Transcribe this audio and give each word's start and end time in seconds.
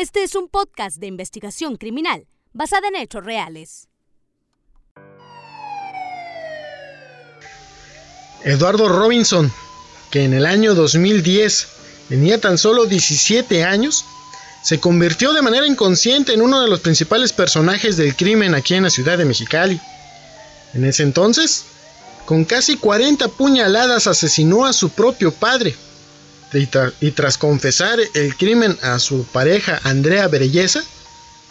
Este 0.00 0.22
es 0.22 0.36
un 0.36 0.46
podcast 0.46 0.98
de 0.98 1.08
investigación 1.08 1.74
criminal 1.74 2.28
basada 2.52 2.86
en 2.86 2.94
hechos 2.94 3.24
reales. 3.24 3.88
Eduardo 8.44 8.88
Robinson, 8.88 9.52
que 10.12 10.22
en 10.22 10.34
el 10.34 10.46
año 10.46 10.76
2010 10.76 11.68
tenía 12.10 12.40
tan 12.40 12.58
solo 12.58 12.86
17 12.86 13.64
años, 13.64 14.04
se 14.62 14.78
convirtió 14.78 15.32
de 15.32 15.42
manera 15.42 15.66
inconsciente 15.66 16.32
en 16.32 16.42
uno 16.42 16.60
de 16.60 16.68
los 16.68 16.78
principales 16.78 17.32
personajes 17.32 17.96
del 17.96 18.14
crimen 18.14 18.54
aquí 18.54 18.74
en 18.74 18.84
la 18.84 18.90
ciudad 18.90 19.18
de 19.18 19.24
Mexicali. 19.24 19.80
En 20.74 20.84
ese 20.84 21.02
entonces, 21.02 21.64
con 22.24 22.44
casi 22.44 22.76
40 22.76 23.26
puñaladas 23.30 24.06
asesinó 24.06 24.64
a 24.64 24.72
su 24.72 24.90
propio 24.90 25.32
padre. 25.32 25.74
Y, 26.52 27.10
tras 27.10 27.36
confesar 27.36 27.98
el 28.14 28.36
crimen 28.36 28.76
a 28.82 28.98
su 28.98 29.24
pareja 29.24 29.80
Andrea 29.84 30.28
Berelleza, 30.28 30.82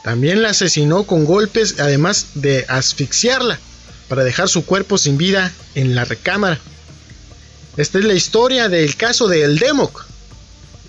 también 0.03 0.41
la 0.41 0.49
asesinó 0.49 1.03
con 1.03 1.25
golpes, 1.25 1.75
además 1.79 2.27
de 2.33 2.65
asfixiarla, 2.67 3.59
para 4.07 4.23
dejar 4.23 4.49
su 4.49 4.65
cuerpo 4.65 4.97
sin 4.97 5.17
vida 5.17 5.51
en 5.75 5.93
la 5.93 6.05
recámara. 6.05 6.59
Esta 7.75 7.99
es 7.99 8.05
la 8.05 8.15
historia 8.15 8.69
del 8.69 8.95
caso 8.95 9.27
de 9.27 9.43
El 9.43 9.59
Democ, 9.59 10.05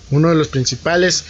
uno 0.09 0.29
de 0.29 0.35
los 0.35 0.47
principales 0.47 1.23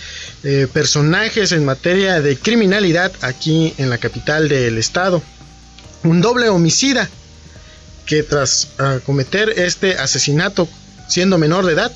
eh, 0.43 0.67
personajes 0.71 1.51
en 1.51 1.65
materia 1.65 2.21
de 2.21 2.37
criminalidad 2.37 3.11
aquí 3.21 3.73
en 3.77 3.89
la 3.89 3.97
capital 3.97 4.47
del 4.47 4.77
estado. 4.77 5.21
Un 6.03 6.21
doble 6.21 6.47
homicida 6.47 7.09
que 8.05 8.23
tras 8.23 8.69
ah, 8.77 8.99
cometer 9.05 9.49
este 9.49 9.97
asesinato 9.97 10.69
siendo 11.09 11.37
menor 11.37 11.65
de 11.65 11.73
edad, 11.73 11.91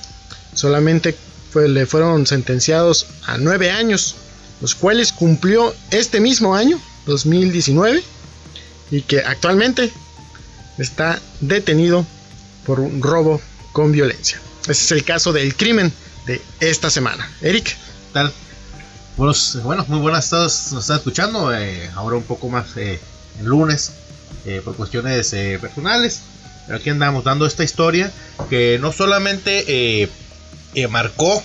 solamente 0.54 1.16
le 1.56 1.86
fueron 1.86 2.26
sentenciados 2.26 3.08
a 3.26 3.38
nueve 3.38 3.72
años, 3.72 4.16
los 4.62 4.76
cuales 4.76 5.12
cumplió 5.12 5.74
este 5.92 6.20
mismo 6.20 6.56
año, 6.56 6.80
2019, 7.06 8.04
y 8.92 9.02
que 9.02 9.20
actualmente 9.20 9.92
está 10.78 11.20
detenido 11.42 12.06
por 12.66 12.80
un 12.80 13.02
robo 13.02 13.42
con 13.72 13.92
violencia. 13.92 14.40
Ese 14.64 14.72
es 14.72 14.92
el 14.92 15.04
caso 15.04 15.34
del 15.34 15.56
crimen 15.56 15.92
de 16.26 16.42
esta 16.60 16.90
semana. 16.90 17.30
Eric. 17.42 17.76
tal? 18.14 18.32
Buenos, 19.18 19.60
bueno, 19.62 19.86
muy 19.90 20.00
buenas 20.00 20.30
tardes, 20.30 20.72
nos 20.72 20.84
están 20.84 20.98
escuchando. 20.98 21.54
Eh, 21.54 21.90
ahora 21.96 22.16
un 22.16 22.24
poco 22.24 22.50
más 22.50 22.76
eh, 22.78 23.00
el 23.40 23.46
lunes 23.46 23.92
eh, 24.46 24.62
por 24.64 24.76
cuestiones 24.76 25.30
personales. 25.60 26.22
Pero 26.66 26.80
aquí 26.80 26.90
andamos 26.90 27.26
dando 27.26 27.46
esta 27.46 27.64
historia 27.64 28.12
que 28.50 28.78
no 28.80 28.94
solamente 28.94 30.10
marcó 30.90 31.44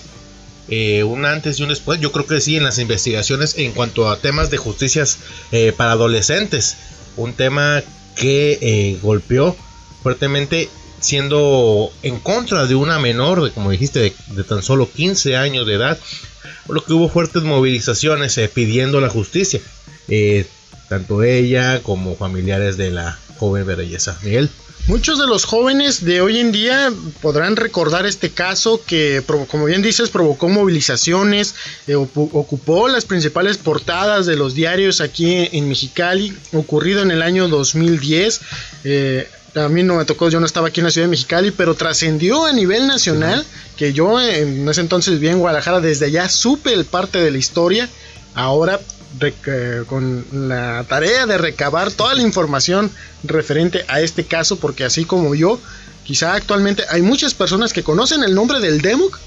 un 0.69 1.25
antes 1.25 1.59
y 1.59 1.63
un 1.63 1.69
después, 1.69 1.99
yo 1.99 2.11
creo 2.11 2.27
que 2.27 2.41
sí 2.41 2.55
en 2.55 2.63
las 2.63 2.77
investigaciones 2.77 3.55
en 3.57 3.71
cuanto 3.71 4.09
a 4.09 4.17
temas 4.17 4.51
de 4.51 4.57
justicias 4.57 5.17
para 5.77 5.93
adolescentes. 5.93 6.77
Un 7.17 7.33
tema 7.33 7.81
que 8.15 8.97
golpeó 9.01 9.55
fuertemente 10.03 10.69
siendo 10.99 11.91
en 12.03 12.19
contra 12.19 12.65
de 12.65 12.75
una 12.75 12.99
menor, 12.99 13.43
de, 13.43 13.51
como 13.51 13.71
dijiste, 13.71 14.13
de, 14.27 14.43
tan 14.43 14.63
solo 14.63 14.89
15 14.91 15.35
años 15.35 15.65
de 15.65 15.75
edad, 15.75 15.99
por 16.65 16.75
lo 16.75 16.85
que 16.85 16.93
hubo 16.93 17.09
fuertes 17.09 17.43
movilizaciones 17.43 18.37
eh, 18.37 18.49
pidiendo 18.49 19.01
la 19.01 19.09
justicia, 19.09 19.61
eh, 20.07 20.45
tanto 20.87 21.23
ella 21.23 21.81
como 21.81 22.15
familiares 22.15 22.77
de 22.77 22.91
la 22.91 23.17
joven 23.37 23.65
belleza. 23.65 24.17
Miguel. 24.23 24.49
Muchos 24.89 25.19
de 25.19 25.27
los 25.27 25.45
jóvenes 25.45 26.03
de 26.03 26.19
hoy 26.19 26.39
en 26.39 26.51
día 26.51 26.91
podrán 27.21 27.55
recordar 27.55 28.07
este 28.07 28.31
caso 28.31 28.81
que, 28.83 29.21
como 29.47 29.65
bien 29.65 29.83
dices, 29.83 30.09
provocó 30.09 30.49
movilizaciones, 30.49 31.53
eh, 31.85 31.93
ocupó 31.93 32.87
las 32.87 33.05
principales 33.05 33.59
portadas 33.59 34.25
de 34.25 34.35
los 34.35 34.55
diarios 34.55 34.99
aquí 34.99 35.47
en 35.51 35.69
Mexicali, 35.69 36.35
ocurrido 36.53 37.03
en 37.03 37.11
el 37.11 37.21
año 37.21 37.47
2010. 37.49 38.41
A 39.53 39.69
mí 39.69 39.83
no 39.83 39.97
me 39.97 40.05
tocó, 40.05 40.27
yo 40.27 40.39
no 40.39 40.47
estaba 40.47 40.69
aquí 40.69 40.79
en 40.79 40.85
la 40.85 40.91
ciudad 40.91 41.05
de 41.05 41.11
Mexicali, 41.11 41.51
pero 41.51 41.75
trascendió 41.75 42.47
a 42.47 42.51
nivel 42.51 42.87
nacional, 42.87 43.45
que 43.77 43.93
yo 43.93 44.19
en 44.19 44.67
ese 44.67 44.81
entonces 44.81 45.19
vi 45.19 45.27
en 45.27 45.37
Guadalajara, 45.37 45.81
desde 45.81 46.07
allá 46.07 46.27
supe 46.29 46.73
el 46.73 46.85
parte 46.85 47.19
de 47.19 47.29
la 47.29 47.37
historia. 47.37 47.87
Ahora 48.33 48.79
con 49.87 50.25
la 50.49 50.85
tarea 50.87 51.25
de 51.25 51.37
recabar 51.37 51.91
toda 51.91 52.13
la 52.13 52.21
información 52.21 52.91
referente 53.23 53.83
a 53.87 54.01
este 54.01 54.25
caso, 54.25 54.59
porque 54.59 54.83
así 54.83 55.05
como 55.05 55.35
yo, 55.35 55.59
quizá 56.03 56.35
actualmente 56.35 56.83
hay 56.89 57.01
muchas 57.01 57.33
personas 57.33 57.73
que 57.73 57.83
conocen 57.83 58.23
el 58.23 58.35
nombre 58.35 58.59
del 58.59 58.81
Democ, 58.81 59.19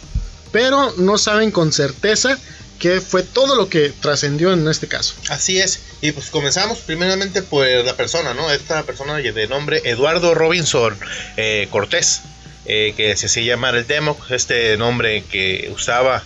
pero 0.50 0.94
no 0.98 1.19
saben 1.19 1.50
con 1.50 1.72
certeza 1.72 2.38
qué 2.78 3.00
fue 3.00 3.22
todo 3.22 3.54
lo 3.54 3.69
que 3.69 3.91
trascendió 3.91 4.53
en 4.53 4.66
este 4.66 4.88
caso. 4.88 5.15
Así 5.28 5.60
es, 5.60 5.81
y 6.00 6.12
pues 6.12 6.31
comenzamos 6.31 6.78
primeramente 6.78 7.43
por 7.43 7.66
la 7.66 7.97
persona, 7.97 8.34
¿no? 8.34 8.50
Esta 8.50 8.82
persona 8.82 9.16
de 9.16 9.47
nombre 9.47 9.82
Eduardo 9.84 10.34
Robinson 10.34 10.99
eh, 11.37 11.69
Cortés, 11.70 12.22
eh, 12.66 12.94
que 12.97 13.16
se 13.16 13.26
hacía 13.26 13.54
llamar 13.54 13.76
el 13.76 13.87
Democ, 13.87 14.31
este 14.31 14.76
nombre 14.76 15.25
que 15.31 15.70
usaba 15.75 16.22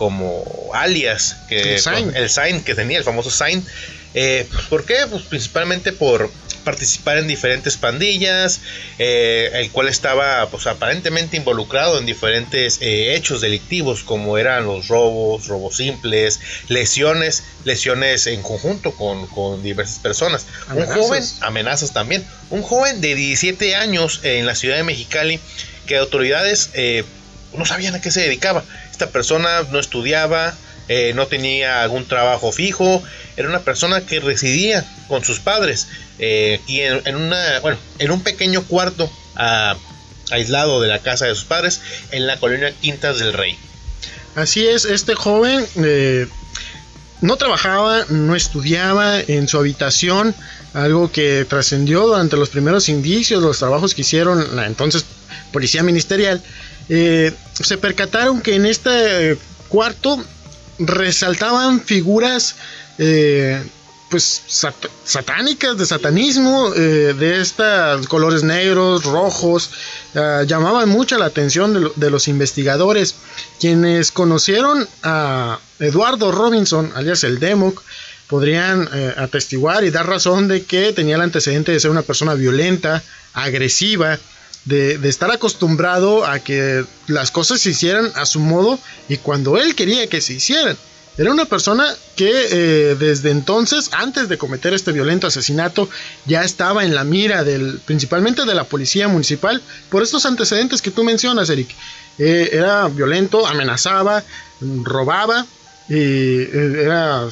como 0.00 0.70
alias, 0.72 1.36
que, 1.46 1.74
el 1.74 2.30
sign, 2.30 2.62
que 2.62 2.74
tenía, 2.74 2.96
el 2.96 3.04
famoso 3.04 3.30
sign. 3.30 3.62
Eh, 4.14 4.46
pues, 4.50 4.64
¿Por 4.64 4.86
qué? 4.86 4.96
Pues 5.10 5.24
principalmente 5.24 5.92
por 5.92 6.30
participar 6.64 7.18
en 7.18 7.28
diferentes 7.28 7.76
pandillas, 7.76 8.62
eh, 8.98 9.50
el 9.52 9.70
cual 9.70 9.88
estaba 9.88 10.48
pues, 10.48 10.66
aparentemente 10.66 11.36
involucrado 11.36 11.98
en 11.98 12.06
diferentes 12.06 12.78
eh, 12.80 13.14
hechos 13.14 13.42
delictivos 13.42 14.02
como 14.02 14.38
eran 14.38 14.64
los 14.64 14.88
robos, 14.88 15.48
robos 15.48 15.76
simples, 15.76 16.40
lesiones, 16.68 17.42
lesiones 17.64 18.26
en 18.26 18.40
conjunto 18.40 18.92
con, 18.92 19.62
diversas 19.62 19.98
personas. 19.98 20.46
Un 20.74 20.86
joven, 20.86 21.22
amenazas 21.42 21.92
también, 21.92 22.26
un 22.48 22.62
joven 22.62 23.02
de 23.02 23.14
17 23.14 23.76
años 23.76 24.20
en 24.22 24.46
la 24.46 24.54
ciudad 24.54 24.76
de 24.76 24.82
Mexicali 24.84 25.40
que 25.86 25.98
autoridades 25.98 26.70
no 27.56 27.64
sabían 27.66 27.94
a 27.94 28.00
qué 28.00 28.10
se 28.10 28.20
dedicaba. 28.20 28.64
Esta 28.90 29.10
persona 29.10 29.62
no 29.70 29.78
estudiaba, 29.78 30.54
no 31.14 31.26
tenía 31.28 31.82
algún 31.82 32.06
trabajo 32.06 32.50
fijo, 32.50 33.02
era 33.36 33.48
una 33.48 33.60
persona 33.60 34.00
que 34.00 34.20
residía 34.20 34.84
con 35.08 35.24
sus 35.24 35.38
padres 35.38 35.86
eh, 36.18 36.60
y 36.66 36.80
en, 36.80 37.16
una, 37.16 37.60
bueno, 37.60 37.78
en 37.98 38.10
un 38.10 38.22
pequeño 38.22 38.62
cuarto 38.64 39.10
aislado 40.30 40.82
de 40.82 40.88
la 40.88 40.98
casa 40.98 41.26
de 41.26 41.34
sus 41.34 41.44
padres 41.44 41.80
en 42.10 42.26
la 42.26 42.38
colonia 42.38 42.72
Quintas 42.80 43.18
del 43.18 43.32
Rey. 43.32 43.58
Así 44.34 44.66
es, 44.66 44.84
este 44.84 45.14
joven 45.14 45.66
eh, 45.82 46.26
no 47.22 47.36
trabajaba, 47.36 48.04
no 48.10 48.36
estudiaba 48.36 49.18
en 49.20 49.48
su 49.48 49.58
habitación, 49.58 50.34
algo 50.74 51.10
que 51.10 51.46
trascendió 51.48 52.06
durante 52.06 52.36
los 52.36 52.50
primeros 52.50 52.88
indicios, 52.90 53.42
los 53.42 53.58
trabajos 53.58 53.94
que 53.94 54.02
hicieron 54.02 54.54
la 54.54 54.66
entonces 54.66 55.04
Policía 55.52 55.82
Ministerial. 55.82 56.42
Eh, 56.90 57.32
se 57.54 57.78
percataron 57.78 58.42
que 58.42 58.56
en 58.56 58.66
este 58.66 59.38
cuarto 59.68 60.22
resaltaban 60.78 61.80
figuras 61.80 62.56
pues 64.10 64.42
satánicas 65.04 65.78
de 65.78 65.86
satanismo 65.86 66.74
eh, 66.74 67.14
de 67.16 67.40
estos 67.40 68.08
colores 68.08 68.42
negros 68.42 69.04
rojos 69.04 69.70
ah, 70.16 70.42
llamaban 70.44 70.88
mucho 70.88 71.16
la 71.16 71.26
atención 71.26 71.92
de, 71.94 72.10
los 72.10 72.26
investigadores 72.26 73.14
quienes 73.60 74.10
conocieron 74.10 74.86
a 75.04 75.60
Eduardo 75.78 76.32
Robinson 76.32 76.90
alias 76.96 77.22
el 77.22 77.38
Democ 77.38 77.82
podrían 78.26 78.88
eh, 78.92 79.14
atestiguar 79.16 79.84
y 79.84 79.90
dar 79.90 80.08
razón 80.08 80.48
de 80.48 80.64
que 80.64 80.92
tenía 80.92 81.14
el 81.14 81.22
antecedente 81.22 81.70
de 81.70 81.78
ser 81.78 81.92
una 81.92 82.02
persona 82.02 82.34
violenta 82.34 83.04
agresiva 83.32 84.18
de, 84.64 85.08
estar 85.08 85.30
acostumbrado 85.30 86.24
a 86.24 86.38
que 86.38 86.84
las 87.06 87.30
cosas 87.30 87.60
se 87.60 87.70
hicieran 87.70 88.10
a 88.14 88.26
su 88.26 88.40
modo 88.40 88.78
y 89.08 89.16
cuando 89.16 89.56
él 89.56 89.74
quería 89.74 90.06
que 90.08 90.20
se 90.20 90.34
hicieran 90.34 90.76
era 91.18 91.32
una 91.32 91.44
persona 91.44 91.84
que 92.16 92.30
eh, 92.30 92.96
desde 92.98 93.30
entonces, 93.30 93.90
antes 93.92 94.28
de 94.28 94.38
cometer 94.38 94.72
este 94.72 94.92
violento 94.92 95.26
asesinato, 95.26 95.90
ya 96.24 96.44
estaba 96.44 96.84
en 96.84 96.94
la 96.94 97.04
mira 97.04 97.44
del, 97.44 97.78
principalmente 97.84 98.46
de 98.46 98.54
la 98.54 98.64
policía 98.64 99.06
municipal 99.06 99.60
por 99.90 100.02
estos 100.02 100.24
antecedentes 100.24 100.80
que 100.80 100.90
tú 100.90 101.04
mencionas, 101.04 101.50
Eric. 101.50 101.74
Eh, 102.18 102.50
era 102.52 102.88
violento, 102.88 103.46
amenazaba, 103.46 104.24
robaba 104.60 105.44
y 105.90 105.94
eh, 105.96 107.28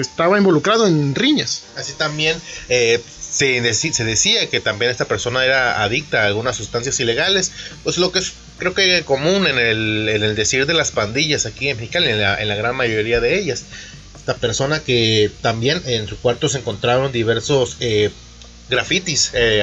estaba 0.00 0.38
involucrado 0.38 0.86
en 0.86 1.14
riñas. 1.14 1.62
Así 1.76 1.92
también 1.92 2.40
se, 3.38 4.04
decía 4.04 4.50
que 4.50 4.60
también 4.60 4.90
esta 4.90 5.04
persona 5.04 5.44
era 5.44 5.82
adicta 5.84 6.22
a 6.22 6.26
algunas 6.26 6.56
sustancias 6.56 6.98
ilegales, 6.98 7.52
pues 7.84 7.98
lo 7.98 8.10
que 8.10 8.18
es 8.18 8.32
creo 8.58 8.74
que 8.74 9.04
común 9.04 9.46
en 9.46 9.58
el, 9.58 10.34
decir 10.34 10.66
de 10.66 10.74
las 10.74 10.90
pandillas 10.90 11.46
aquí 11.46 11.68
en 11.68 11.76
Mexicali, 11.76 12.08
en 12.08 12.20
la, 12.20 12.56
gran 12.56 12.74
mayoría 12.74 13.20
de 13.20 13.38
ellas. 13.38 13.64
Esta 14.16 14.34
persona 14.34 14.80
que 14.80 15.30
también 15.40 15.80
en 15.86 16.08
su 16.08 16.18
cuarto 16.18 16.48
se 16.48 16.58
encontraron 16.58 17.12
diversos 17.12 17.76
eh, 17.80 18.10
grafitis 18.68 19.30
eh, 19.34 19.62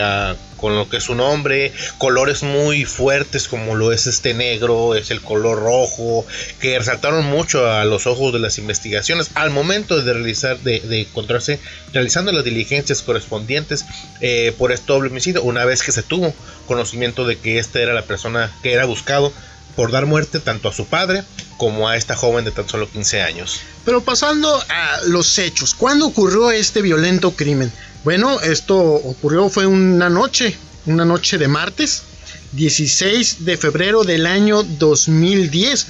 con 0.66 0.76
lo 0.76 0.90
que 0.90 0.98
es 0.98 1.04
su 1.04 1.14
nombre, 1.14 1.72
colores 2.00 2.42
muy 2.42 2.86
fuertes 2.86 3.48
como 3.48 3.76
lo 3.76 3.92
es 3.92 4.08
este 4.08 4.34
negro, 4.34 4.96
es 4.96 5.12
el 5.12 5.22
color 5.22 5.60
rojo, 5.60 6.26
que 6.60 6.80
resaltaron 6.80 7.24
mucho 7.24 7.70
a 7.70 7.86
los 7.86 8.08
ojos 8.08 8.34
de 8.34 8.40
las 8.40 8.58
investigaciones 8.58 9.30
al 9.36 9.52
momento 9.52 10.02
de 10.02 10.12
realizar, 10.12 10.58
de, 10.62 11.02
encontrarse 11.02 11.60
realizando 11.94 12.32
las 12.32 12.44
diligencias 12.44 13.04
correspondientes 13.04 13.86
eh, 14.22 14.56
por 14.58 14.72
este 14.72 14.88
doble 14.92 15.12
homicidio, 15.12 15.44
una 15.44 15.66
vez 15.66 15.84
que 15.84 15.92
se 15.92 16.02
tuvo 16.02 16.34
conocimiento 16.66 17.28
de 17.28 17.38
que 17.38 17.60
esta 17.60 17.80
era 17.80 17.94
la 17.94 18.02
persona 18.02 18.52
que 18.64 18.74
era 18.74 18.86
buscado 18.86 19.32
por 19.76 19.92
dar 19.92 20.08
muerte 20.08 20.40
tanto 20.40 20.68
a 20.68 20.74
su 20.74 20.88
padre 20.88 21.24
como 21.58 21.90
a 21.90 21.96
esta 21.96 22.16
joven 22.16 22.44
de 22.44 22.50
tan 22.50 22.68
solo 22.68 22.90
15 22.90 23.22
años. 23.22 23.60
Pero 23.86 24.02
pasando 24.02 24.50
a 24.68 25.02
los 25.10 25.38
hechos, 25.38 25.76
¿cuándo 25.76 26.08
ocurrió 26.08 26.50
este 26.50 26.82
violento 26.82 27.36
crimen? 27.36 27.72
Bueno, 28.06 28.40
esto 28.40 28.78
ocurrió 28.78 29.50
fue 29.50 29.66
una 29.66 30.10
noche, 30.12 30.56
una 30.86 31.06
noche 31.06 31.40
de 31.40 31.48
martes, 31.48 32.04
16 32.52 33.46
de 33.46 33.58
febrero 33.58 34.04
del 34.04 34.28
año 34.28 34.62
2010. 34.62 35.88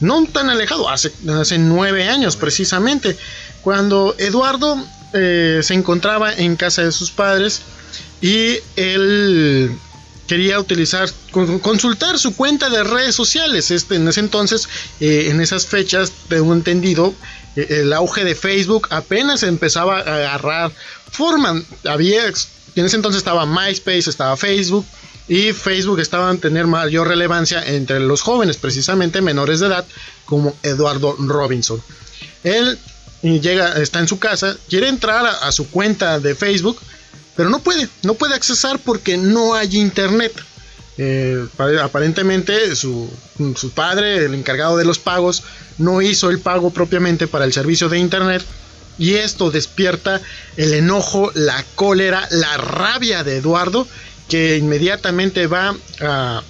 No 0.00 0.24
tan 0.24 0.48
alejado, 0.48 0.88
hace, 0.88 1.12
nueve 1.58 2.08
años 2.08 2.36
precisamente, 2.36 3.14
cuando 3.60 4.14
Eduardo 4.16 4.82
eh, 5.12 5.60
se 5.62 5.74
encontraba 5.74 6.32
en 6.32 6.56
casa 6.56 6.82
de 6.82 6.92
sus 6.92 7.10
padres 7.10 7.60
y 8.22 8.56
él 8.76 9.70
quería 10.30 10.60
utilizar, 10.60 11.10
consultar 11.32 12.16
su 12.16 12.36
cuenta 12.36 12.70
de 12.70 12.84
redes 12.84 13.16
sociales. 13.16 13.72
Este, 13.72 13.96
en 13.96 14.06
ese 14.06 14.20
entonces, 14.20 14.68
eh, 15.00 15.26
en 15.28 15.40
esas 15.40 15.66
fechas, 15.66 16.12
tengo 16.28 16.52
entendido, 16.52 17.12
eh, 17.56 17.66
el 17.80 17.92
auge 17.92 18.22
de 18.22 18.36
Facebook 18.36 18.86
apenas 18.90 19.42
empezaba 19.42 19.98
a 19.98 20.02
agarrar 20.02 20.70
forma. 21.10 21.60
Había, 21.84 22.26
en 22.26 22.84
ese 22.86 22.94
entonces 22.94 23.18
estaba 23.18 23.44
MySpace, 23.44 24.08
estaba 24.08 24.36
Facebook. 24.36 24.86
Y 25.26 25.52
Facebook 25.52 25.98
estaba 25.98 26.30
en 26.30 26.38
tener 26.38 26.68
mayor 26.68 27.08
relevancia 27.08 27.64
entre 27.66 27.98
los 27.98 28.22
jóvenes, 28.22 28.56
precisamente 28.56 29.22
menores 29.22 29.58
de 29.58 29.66
edad, 29.66 29.84
como 30.26 30.56
Eduardo 30.62 31.16
Robinson. 31.18 31.82
Él 32.44 32.78
llega, 33.22 33.82
está 33.82 33.98
en 33.98 34.06
su 34.06 34.20
casa, 34.20 34.56
quiere 34.68 34.86
entrar 34.86 35.26
a 35.26 35.50
su 35.50 35.68
cuenta 35.70 36.20
de 36.20 36.36
Facebook 36.36 36.80
pero 37.36 37.50
no 37.50 37.60
puede, 37.60 37.88
no 38.02 38.14
puede 38.14 38.34
accesar 38.34 38.78
porque 38.78 39.16
no 39.16 39.54
hay 39.54 39.76
internet. 39.76 40.32
Eh, 40.98 41.46
aparentemente 41.82 42.76
su, 42.76 43.10
su, 43.56 43.70
padre, 43.70 44.26
el 44.26 44.34
encargado 44.34 44.76
de 44.76 44.84
los 44.84 44.98
pagos, 44.98 45.42
no 45.78 46.02
hizo 46.02 46.28
el 46.28 46.40
pago 46.40 46.70
propiamente 46.70 47.26
para 47.26 47.44
el 47.44 47.52
servicio 47.52 47.88
de 47.88 47.98
internet. 47.98 48.42
Y 48.98 49.14
esto 49.14 49.50
despierta 49.50 50.20
el 50.58 50.74
enojo, 50.74 51.32
la 51.34 51.64
cólera, 51.74 52.28
la 52.30 52.58
rabia 52.58 53.24
de 53.24 53.38
Eduardo, 53.38 53.88
que 54.28 54.58
inmediatamente 54.58 55.46
va 55.46 55.74
a 56.02 56.42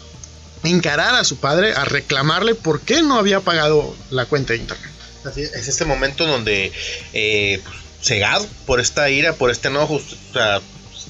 encarar 0.65 1.15
a 1.15 1.25
su 1.25 1.37
padre, 1.37 1.75
a 1.75 1.85
reclamarle 1.85 2.55
por 2.55 2.81
qué 2.81 3.03
no 3.03 3.17
había 3.17 3.41
pagado 3.41 3.95
la 4.11 4.27
cuenta 4.27 4.53
de 4.53 4.61
internet. 4.61 4.91
Así 5.25 5.43
es, 5.43 5.69
este 5.69 5.85
momento 5.85 6.27
donde, 6.27 6.73
eh, 7.13 7.61
pues, 7.63 7.77
cegado 8.03 8.47
por 8.67 8.81
esta 8.81 9.09
ira, 9.11 9.35
por 9.35 9.51
este 9.51 9.69
enojo, 9.69 9.95
o 9.95 10.33
sea, 10.33 10.61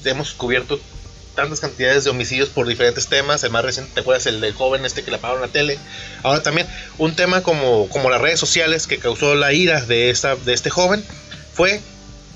hemos 0.05 0.33
cubierto 0.33 0.79
tantas 1.35 1.59
cantidades 1.59 2.03
de 2.03 2.09
homicidios 2.09 2.49
por 2.49 2.67
diferentes 2.67 3.07
temas. 3.07 3.43
El 3.43 3.51
más 3.51 3.63
reciente, 3.63 3.91
¿te 3.93 4.01
acuerdas? 4.01 4.25
El 4.25 4.41
del 4.41 4.53
joven 4.53 4.85
este 4.85 5.03
que 5.03 5.11
le 5.11 5.17
apagaron 5.17 5.41
la 5.41 5.47
tele. 5.47 5.79
Ahora 6.23 6.43
también 6.43 6.67
un 6.97 7.15
tema 7.15 7.41
como, 7.41 7.87
como 7.89 8.09
las 8.09 8.21
redes 8.21 8.39
sociales 8.39 8.87
que 8.87 8.99
causó 8.99 9.35
la 9.35 9.53
ira 9.53 9.81
de, 9.85 10.09
esta, 10.09 10.35
de 10.35 10.53
este 10.53 10.69
joven 10.69 11.03
fue 11.53 11.81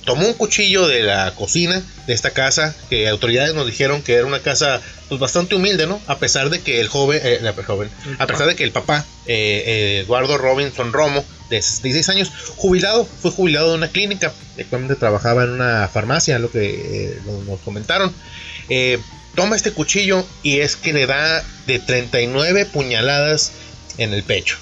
tomó 0.05 0.27
un 0.27 0.33
cuchillo 0.33 0.87
de 0.87 1.03
la 1.03 1.33
cocina 1.35 1.81
de 2.07 2.13
esta 2.13 2.29
casa, 2.31 2.75
que 2.89 3.09
autoridades 3.09 3.55
nos 3.55 3.65
dijeron 3.65 4.03
que 4.03 4.13
era 4.13 4.25
una 4.25 4.39
casa 4.39 4.81
pues 5.09 5.19
bastante 5.19 5.55
humilde, 5.55 5.87
¿no? 5.87 5.99
A 6.07 6.17
pesar 6.17 6.49
de 6.49 6.61
que 6.61 6.79
el 6.79 6.87
joven, 6.87 7.19
eh, 7.23 7.53
joven 7.65 7.89
a 8.19 8.27
pesar 8.27 8.47
de 8.47 8.55
que 8.55 8.63
el 8.63 8.71
papá, 8.71 9.05
eh, 9.25 9.63
eh, 9.65 9.99
Eduardo 10.05 10.37
Robinson 10.37 10.93
Romo, 10.93 11.25
de 11.49 11.61
66 11.61 12.09
años, 12.09 12.31
jubilado, 12.55 13.05
fue 13.05 13.31
jubilado 13.31 13.71
de 13.71 13.77
una 13.77 13.89
clínica, 13.89 14.31
actualmente 14.59 14.95
trabajaba 14.95 15.43
en 15.43 15.51
una 15.51 15.87
farmacia, 15.91 16.39
lo 16.39 16.51
que 16.51 17.17
nos 17.47 17.59
comentaron. 17.61 18.13
toma 19.35 19.55
este 19.55 19.71
cuchillo 19.71 20.25
y 20.43 20.59
es 20.59 20.75
que 20.75 20.93
le 20.93 21.07
da 21.07 21.43
de 21.67 21.79
39 21.79 22.65
puñaladas 22.67 23.51
en 23.97 24.13
el 24.13 24.23
pecho. 24.23 24.57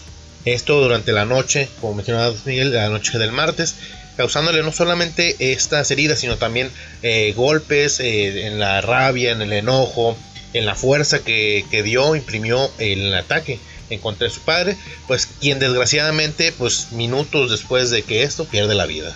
Esto 0.46 0.82
durante 0.82 1.14
la 1.14 1.26
noche, 1.26 1.70
como 1.80 1.94
mencionaba 1.94 2.34
Miguel, 2.46 2.74
la 2.74 2.90
noche 2.90 3.18
del 3.18 3.32
martes 3.32 3.76
causándole 4.18 4.64
no 4.64 4.72
solamente 4.72 5.36
estas 5.40 5.90
heridas, 5.92 6.20
sino 6.20 6.38
también 6.38 6.70
eh, 7.02 7.34
golpes 7.36 8.00
eh, 8.00 8.48
en 8.48 8.60
la 8.60 8.82
rabia, 8.82 9.32
en 9.32 9.42
el 9.42 9.54
enojo, 9.54 10.18
en 10.54 10.66
la 10.66 10.76
fuerza 10.76 11.20
que, 11.20 11.66
dio, 11.84 12.16
imprimió 12.16 12.70
el 12.78 13.14
ataque 13.14 13.60
en 13.90 14.00
contra 14.00 14.28
de 14.28 14.34
su 14.34 14.42
padre, 14.42 14.78
pues 15.08 15.28
quien 15.40 15.60
desgraciadamente, 15.60 16.52
pues 16.52 16.92
minutos 16.92 17.52
después 17.52 17.90
de 17.90 18.04
que 18.04 18.24
esto 18.24 18.46
pierde 18.46 18.76
la 18.76 18.86
vida. 18.86 19.16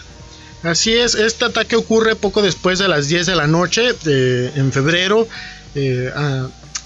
Así 0.64 0.94
es, 0.94 1.16
este 1.16 1.46
ataque 1.46 1.76
ocurre 1.76 2.16
poco 2.16 2.42
después 2.42 2.80
de 2.80 2.88
las 2.88 3.08
10 3.08 3.28
de 3.28 3.36
la 3.36 3.48
noche, 3.48 3.90
en 4.06 4.72
febrero. 4.72 5.28
Eh, 5.76 6.12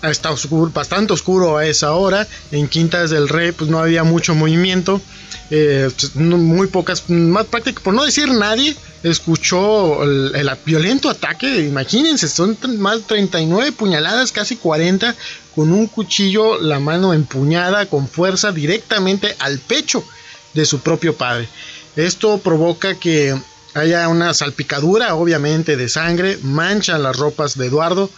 ha 0.01 0.09
estado 0.09 0.35
bastante 0.73 1.13
oscuro 1.13 1.57
a 1.57 1.65
esa 1.65 1.93
hora. 1.93 2.27
En 2.51 2.67
Quintas 2.67 3.09
del 3.09 3.29
Rey 3.29 3.51
pues 3.51 3.69
no 3.69 3.79
había 3.79 4.03
mucho 4.03 4.35
movimiento. 4.35 5.01
Eh, 5.49 5.89
pues, 5.99 6.15
muy 6.15 6.67
pocas, 6.67 7.09
más 7.09 7.45
prácticas, 7.45 7.83
por 7.83 7.93
no 7.93 8.05
decir 8.05 8.29
nadie, 8.29 8.75
escuchó 9.03 10.01
el, 10.03 10.49
violento 10.65 11.09
ataque. 11.09 11.59
Imagínense, 11.59 12.29
son 12.29 12.57
más 12.77 12.99
de 12.99 13.03
39 13.03 13.73
puñaladas, 13.73 14.31
casi 14.31 14.55
40, 14.55 15.13
con 15.53 15.71
un 15.71 15.87
cuchillo, 15.87 16.59
la 16.59 16.79
mano 16.79 17.13
empuñada 17.13 17.85
con 17.85 18.07
fuerza 18.07 18.51
directamente 18.51 19.35
al 19.39 19.59
pecho 19.59 20.05
de 20.53 20.65
su 20.65 20.79
propio 20.79 21.15
padre. 21.15 21.49
Esto 21.97 22.37
provoca 22.37 22.95
que 22.95 23.35
haya 23.73 24.07
una 24.07 24.33
salpicadura, 24.33 25.15
obviamente, 25.15 25.75
de 25.75 25.89
sangre, 25.89 26.39
mancha 26.43 26.97
las 26.97 27.17
ropas 27.17 27.57
de 27.57 27.67
Eduardo, 27.67 28.09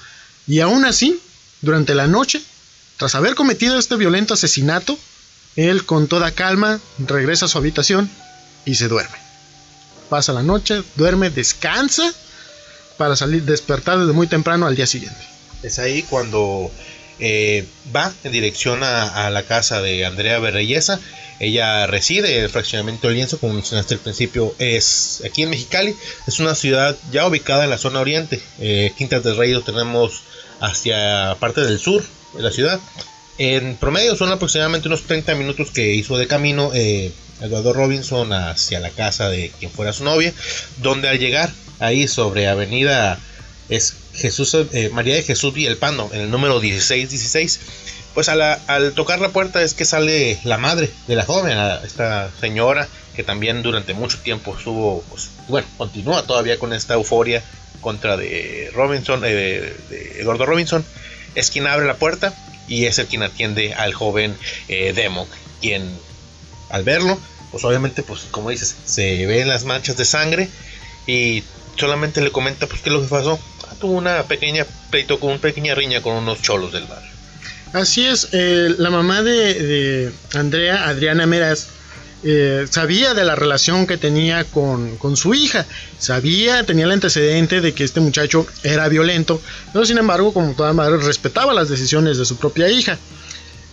y 0.45 0.59
aún 0.59 0.85
así 0.85 1.19
durante 1.63 1.95
la 1.95 2.07
noche, 2.07 2.41
tras 2.97 3.15
haber 3.15 3.35
cometido 3.35 3.79
este 3.79 3.95
violento 3.95 4.33
asesinato, 4.33 4.99
él 5.55 5.85
con 5.85 6.07
toda 6.07 6.31
calma 6.31 6.79
regresa 6.99 7.45
a 7.45 7.47
su 7.47 7.57
habitación 7.57 8.09
y 8.65 8.75
se 8.75 8.89
duerme. 8.89 9.17
Pasa 10.09 10.33
la 10.33 10.43
noche, 10.43 10.83
duerme, 10.95 11.29
descansa 11.29 12.13
para 12.97 13.15
salir, 13.15 13.43
despertar 13.43 13.97
desde 13.97 14.11
muy 14.11 14.27
temprano 14.27 14.67
al 14.67 14.75
día 14.75 14.85
siguiente. 14.85 15.19
Es 15.63 15.79
ahí 15.79 16.03
cuando 16.03 16.69
eh, 17.19 17.65
va 17.95 18.13
en 18.25 18.33
dirección 18.33 18.83
a, 18.83 19.29
la 19.29 19.43
casa 19.43 19.81
de 19.81 20.05
Andrea 20.05 20.39
Berreyesa. 20.39 20.99
Ella 21.39 21.87
reside 21.87 22.37
en 22.37 22.43
el 22.43 22.49
fraccionamiento 22.49 23.07
de 23.07 23.13
Lienzo, 23.13 23.39
como 23.39 23.53
mencionaste 23.53 23.93
al 23.93 24.01
principio, 24.01 24.53
es 24.59 25.23
aquí 25.25 25.43
en 25.43 25.49
Mexicali. 25.49 25.95
Es 26.27 26.41
una 26.41 26.55
ciudad 26.55 26.97
ya 27.11 27.25
ubicada 27.25 27.63
en 27.63 27.69
la 27.69 27.77
zona 27.77 28.01
oriente. 28.01 28.41
Eh, 28.59 28.91
Quintas 28.97 29.23
del 29.23 29.37
Rey 29.37 29.57
tenemos 29.63 30.23
hacia 30.59 31.35
parte 31.39 31.61
del 31.61 31.79
sur 31.79 32.03
de 32.35 32.41
la 32.41 32.51
ciudad. 32.51 32.79
En 33.37 33.75
promedio 33.77 34.15
son 34.15 34.31
aproximadamente 34.31 34.87
unos 34.87 35.03
30 35.03 35.35
minutos 35.35 35.71
que 35.71 35.93
hizo 35.93 36.17
de 36.17 36.27
camino 36.27 36.71
eh, 36.73 37.11
Eduardo 37.41 37.73
Robinson 37.73 38.31
hacia 38.31 38.79
la 38.79 38.89
casa 38.89 39.29
de 39.29 39.51
quien 39.59 39.71
fuera 39.71 39.93
su 39.93 40.03
novia, 40.03 40.33
donde 40.77 41.09
al 41.09 41.19
llegar 41.19 41.51
ahí 41.79 42.07
sobre 42.07 42.47
Avenida 42.47 43.19
es 43.69 43.95
Jesús, 44.13 44.55
eh, 44.55 44.89
María 44.93 45.15
de 45.15 45.23
Jesús 45.23 45.57
y 45.57 45.65
el 45.65 45.77
Pando, 45.77 46.09
en 46.13 46.21
el 46.21 46.31
número 46.31 46.59
1616, 46.59 47.59
pues 48.13 48.29
al 48.29 48.93
tocar 48.93 49.19
la 49.19 49.29
puerta 49.29 49.63
es 49.63 49.73
que 49.73 49.85
sale 49.85 50.39
la 50.43 50.57
madre 50.57 50.91
de 51.07 51.15
la 51.15 51.25
joven, 51.25 51.57
esta 51.83 52.29
señora 52.39 52.87
que 53.15 53.23
también 53.23 53.63
durante 53.63 53.93
mucho 53.93 54.19
tiempo 54.19 54.55
estuvo, 54.57 55.03
pues, 55.09 55.29
bueno, 55.47 55.67
continúa 55.77 56.25
todavía 56.25 56.59
con 56.59 56.73
esta 56.73 56.93
euforia 56.93 57.43
contra 57.83 58.17
de 58.17 58.71
Robinson, 58.73 59.21
eh, 59.23 59.73
de, 59.89 60.21
Eduardo 60.21 60.45
Robinson, 60.45 60.83
es 61.35 61.51
quien 61.51 61.67
abre 61.67 61.85
la 61.85 61.95
puerta 61.95 62.33
y 62.67 62.85
es 62.85 62.97
el 62.97 63.07
quien 63.07 63.23
atiende 63.23 63.73
al 63.73 63.93
joven 63.93 64.35
eh, 64.67 64.93
Demo, 64.93 65.27
quien 65.61 65.87
al 66.69 66.83
verlo, 66.83 67.19
pues 67.51 67.63
obviamente, 67.65 68.01
pues 68.01 68.21
como 68.31 68.49
dices, 68.49 68.75
se 68.85 69.25
ven 69.27 69.47
las 69.47 69.65
manchas 69.65 69.97
de 69.97 70.05
sangre 70.05 70.49
y 71.05 71.43
solamente 71.77 72.21
le 72.21 72.31
comenta 72.31 72.65
pues 72.65 72.81
qué 72.81 72.89
es 72.89 72.93
lo 72.93 73.01
que 73.01 73.07
pasó. 73.07 73.39
Ah, 73.67 73.75
tuvo 73.79 73.93
una 73.93 74.23
pequeña 74.23 74.65
pleito 74.89 75.19
con 75.19 75.31
una 75.31 75.41
pequeña 75.41 75.75
riña 75.75 76.01
con 76.01 76.15
unos 76.15 76.41
cholos 76.41 76.73
del 76.73 76.85
bar. 76.85 77.03
Así 77.73 78.05
es, 78.05 78.29
eh, 78.31 78.73
la 78.77 78.89
mamá 78.89 79.23
de, 79.23 79.53
de 79.55 80.11
Andrea, 80.33 80.87
Adriana 80.87 81.25
Meraz, 81.25 81.67
eh, 82.23 82.67
sabía 82.69 83.13
de 83.13 83.25
la 83.25 83.35
relación 83.35 83.85
que 83.85 83.97
tenía 83.97 84.45
con, 84.45 84.97
su 85.15 85.33
hija, 85.33 85.65
sabía, 85.99 86.65
tenía 86.65 86.85
el 86.85 86.91
antecedente 86.91 87.59
de 87.59 87.73
que 87.73 87.83
este 87.83 87.99
muchacho 87.99 88.47
era 88.63 88.87
violento, 88.87 89.41
pero 89.73 89.85
sin 89.85 89.97
embargo, 89.97 90.33
como 90.33 90.53
toda 90.53 90.73
madre, 90.73 90.97
respetaba 90.97 91.53
las 91.53 91.69
decisiones 91.69 92.17
de 92.17 92.25
su 92.25 92.37
propia 92.37 92.69
hija. 92.69 92.97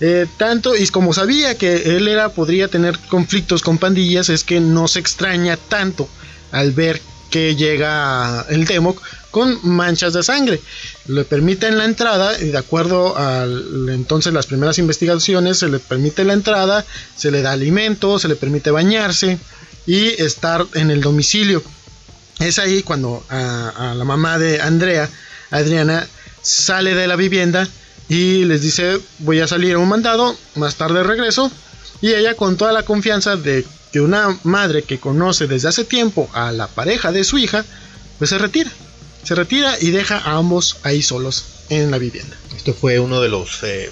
Eh, 0.01 0.27
tanto 0.39 0.75
y 0.75 0.87
como 0.89 1.13
sabía 1.13 1.59
que 1.59 1.97
él 1.97 2.09
era 2.09 2.31
podría 2.31 2.69
tener 2.69 2.99
conflictos 3.11 3.61
con 3.61 3.77
pandillas 3.77 4.31
es 4.31 4.45
que 4.45 4.59
no 4.59 4.89
se 4.89 4.99
extraña 4.99 5.59
tanto 5.59 6.09
al 6.53 6.73
ver 6.73 7.03
que 7.31 7.55
llega 7.55 8.47
el 8.49 8.65
Democ 8.65 9.03
con 9.31 9.59
manchas 9.63 10.13
de 10.13 10.23
sangre. 10.23 10.61
Le 11.07 11.25
permiten 11.25 11.79
la 11.79 11.85
entrada 11.85 12.39
y 12.41 12.47
de 12.47 12.59
acuerdo 12.59 13.17
a 13.17 13.45
entonces 13.45 14.33
las 14.33 14.47
primeras 14.47 14.79
investigaciones 14.79 15.59
se 15.59 15.69
le 15.69 15.79
permite 15.79 16.25
la 16.25 16.33
entrada, 16.33 16.85
se 17.17 17.31
le 17.31 17.43
da 17.43 17.53
alimento, 17.53 18.19
se 18.19 18.29
le 18.29 18.37
permite 18.37 18.71
bañarse 18.71 19.39
y 19.87 20.09
estar 20.23 20.67
en 20.75 20.91
el 20.91 21.01
domicilio. 21.01 21.63
Es 22.39 22.59
ahí 22.59 22.83
cuando 22.83 23.25
a, 23.29 23.95
la 23.97 24.05
mamá 24.05 24.39
de 24.39 24.61
Andrea, 24.61 25.09
Adriana, 25.51 26.07
sale 26.43 26.95
de 26.95 27.07
la 27.07 27.17
vivienda 27.17 27.69
y 28.09 28.45
les 28.45 28.63
dice 28.63 28.99
voy 29.19 29.41
a 29.41 29.47
salir 29.47 29.75
a 29.75 29.79
un 29.79 29.89
mandado, 29.89 30.37
más 30.57 30.77
tarde 30.77 31.03
regreso 31.03 31.51
y 32.01 32.13
ella 32.15 32.35
con 32.35 32.57
toda 32.57 32.73
la 32.73 32.83
confianza 32.83 33.37
de 33.37 33.65
que 33.93 34.01
una 34.01 34.39
madre 34.45 34.83
que 34.83 34.99
conoce 34.99 35.47
desde 35.47 35.69
hace 35.69 35.85
tiempo 35.85 36.31
a 36.33 36.53
la 36.53 36.67
pareja 36.69 37.13
de 37.13 37.25
su 37.25 37.39
hija, 37.39 37.65
pues 38.19 38.31
se 38.31 38.39
retira. 38.39 38.71
Se 39.25 39.35
retira 39.35 39.77
y 39.81 39.91
deja 39.91 40.19
a 40.19 40.37
ambos 40.37 40.79
ahí 40.83 41.03
solos 41.03 41.45
en 41.69 41.91
la 41.91 41.99
vivienda. 41.99 42.37
Esto 42.57 42.75
fue 42.75 42.99
uno 42.99 43.21
de 43.21 43.29
los 43.29 43.63
eh, 43.63 43.91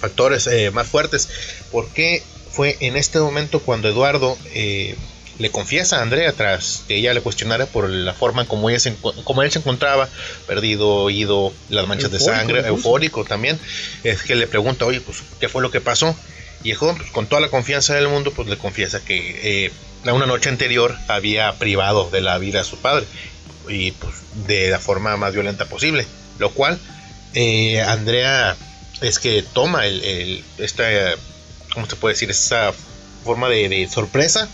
factores 0.00 0.46
eh, 0.46 0.70
más 0.70 0.86
fuertes. 0.86 1.28
porque 1.70 2.22
fue 2.50 2.76
en 2.80 2.96
este 2.96 3.18
momento 3.18 3.60
cuando 3.60 3.88
Eduardo 3.88 4.36
eh, 4.52 4.94
le 5.38 5.50
confiesa 5.50 5.98
a 5.98 6.02
Andrea 6.02 6.32
tras 6.32 6.84
que 6.86 6.96
ella 6.96 7.14
le 7.14 7.22
cuestionara 7.22 7.66
por 7.66 7.88
la 7.88 8.12
forma 8.12 8.46
como, 8.46 8.68
ella 8.68 8.78
se, 8.78 8.94
como 9.24 9.42
él 9.42 9.50
se 9.50 9.60
encontraba, 9.60 10.08
perdido, 10.46 10.88
oído, 10.88 11.52
las 11.70 11.88
manchas 11.88 12.10
de 12.10 12.20
sangre, 12.20 12.66
eufórico 12.66 13.24
también, 13.24 13.58
es 14.04 14.22
que 14.22 14.34
le 14.34 14.46
pregunta, 14.46 14.84
oye, 14.84 15.00
pues, 15.00 15.22
¿qué 15.40 15.48
fue 15.48 15.62
lo 15.62 15.70
que 15.70 15.80
pasó? 15.80 16.14
Y 16.62 16.70
el 16.70 16.76
joven, 16.76 16.96
pues, 16.96 17.10
con 17.10 17.26
toda 17.26 17.40
la 17.40 17.48
confianza 17.48 17.94
del 17.94 18.08
mundo, 18.08 18.32
pues 18.32 18.46
le 18.48 18.58
confiesa 18.58 19.00
que 19.00 19.66
eh, 19.66 19.72
una 20.04 20.26
noche 20.26 20.48
anterior 20.48 20.96
había 21.08 21.58
privado 21.58 22.10
de 22.10 22.20
la 22.20 22.38
vida 22.38 22.60
a 22.60 22.64
su 22.64 22.76
padre 22.76 23.06
y 23.68 23.92
pues 23.92 24.14
de 24.46 24.70
la 24.70 24.78
forma 24.78 25.16
más 25.16 25.32
violenta 25.32 25.66
posible, 25.66 26.06
lo 26.38 26.50
cual 26.50 26.78
eh, 27.34 27.80
Andrea 27.80 28.56
es 29.00 29.18
que 29.18 29.42
toma 29.42 29.86
el, 29.86 30.44
esta, 30.58 30.84
¿cómo 31.72 31.88
se 31.88 31.96
puede 31.96 32.14
decir? 32.14 32.30
Esa 32.30 32.72
forma 33.24 33.48
de, 33.48 33.88
sorpresa 33.92 34.48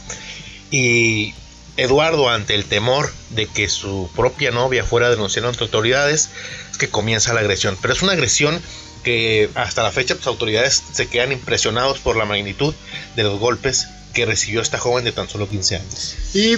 y 0.70 1.34
Eduardo 1.76 2.28
ante 2.28 2.54
el 2.54 2.64
temor 2.64 3.12
de 3.30 3.46
que 3.46 3.68
su 3.68 4.10
propia 4.16 4.50
novia 4.50 4.84
fuera 4.84 5.10
denunciada 5.10 5.48
ante 5.48 5.62
autoridades 5.62 6.30
es 6.70 6.78
que 6.78 6.88
comienza 6.88 7.32
la 7.34 7.40
agresión, 7.40 7.78
pero 7.80 7.94
es 7.94 8.02
una 8.02 8.12
agresión 8.12 8.60
que 9.04 9.48
hasta 9.54 9.82
la 9.82 9.92
fecha 9.92 10.14
las 10.14 10.24
pues, 10.24 10.26
autoridades 10.26 10.82
se 10.92 11.06
quedan 11.06 11.32
impresionados 11.32 11.98
por 11.98 12.16
la 12.16 12.24
magnitud 12.24 12.74
de 13.16 13.22
los 13.22 13.38
golpes 13.38 13.86
que 14.12 14.26
recibió 14.26 14.60
esta 14.60 14.78
joven 14.78 15.04
de 15.04 15.12
tan 15.12 15.28
solo 15.28 15.48
15 15.48 15.76
años. 15.76 16.16
Y 16.34 16.56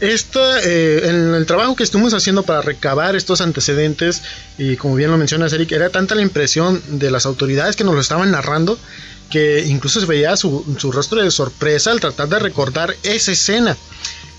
eh, 0.00 1.02
en 1.04 1.34
el 1.34 1.46
trabajo 1.46 1.76
que 1.76 1.82
estuvimos 1.82 2.14
haciendo 2.14 2.42
para 2.42 2.62
recabar 2.62 3.16
estos 3.16 3.40
antecedentes, 3.40 4.22
y 4.58 4.76
como 4.76 4.96
bien 4.96 5.10
lo 5.10 5.18
menciona 5.18 5.46
Eric, 5.46 5.72
era 5.72 5.90
tanta 5.90 6.14
la 6.14 6.22
impresión 6.22 6.82
de 6.88 7.10
las 7.10 7.26
autoridades 7.26 7.76
que 7.76 7.84
nos 7.84 7.94
lo 7.94 8.00
estaban 8.00 8.30
narrando, 8.30 8.78
que 9.30 9.64
incluso 9.66 10.00
se 10.00 10.06
veía 10.06 10.36
su, 10.36 10.64
rostro 10.92 11.22
de 11.22 11.30
sorpresa 11.30 11.90
al 11.90 12.00
tratar 12.00 12.28
de 12.28 12.38
recordar 12.38 12.94
esa 13.02 13.32
escena. 13.32 13.76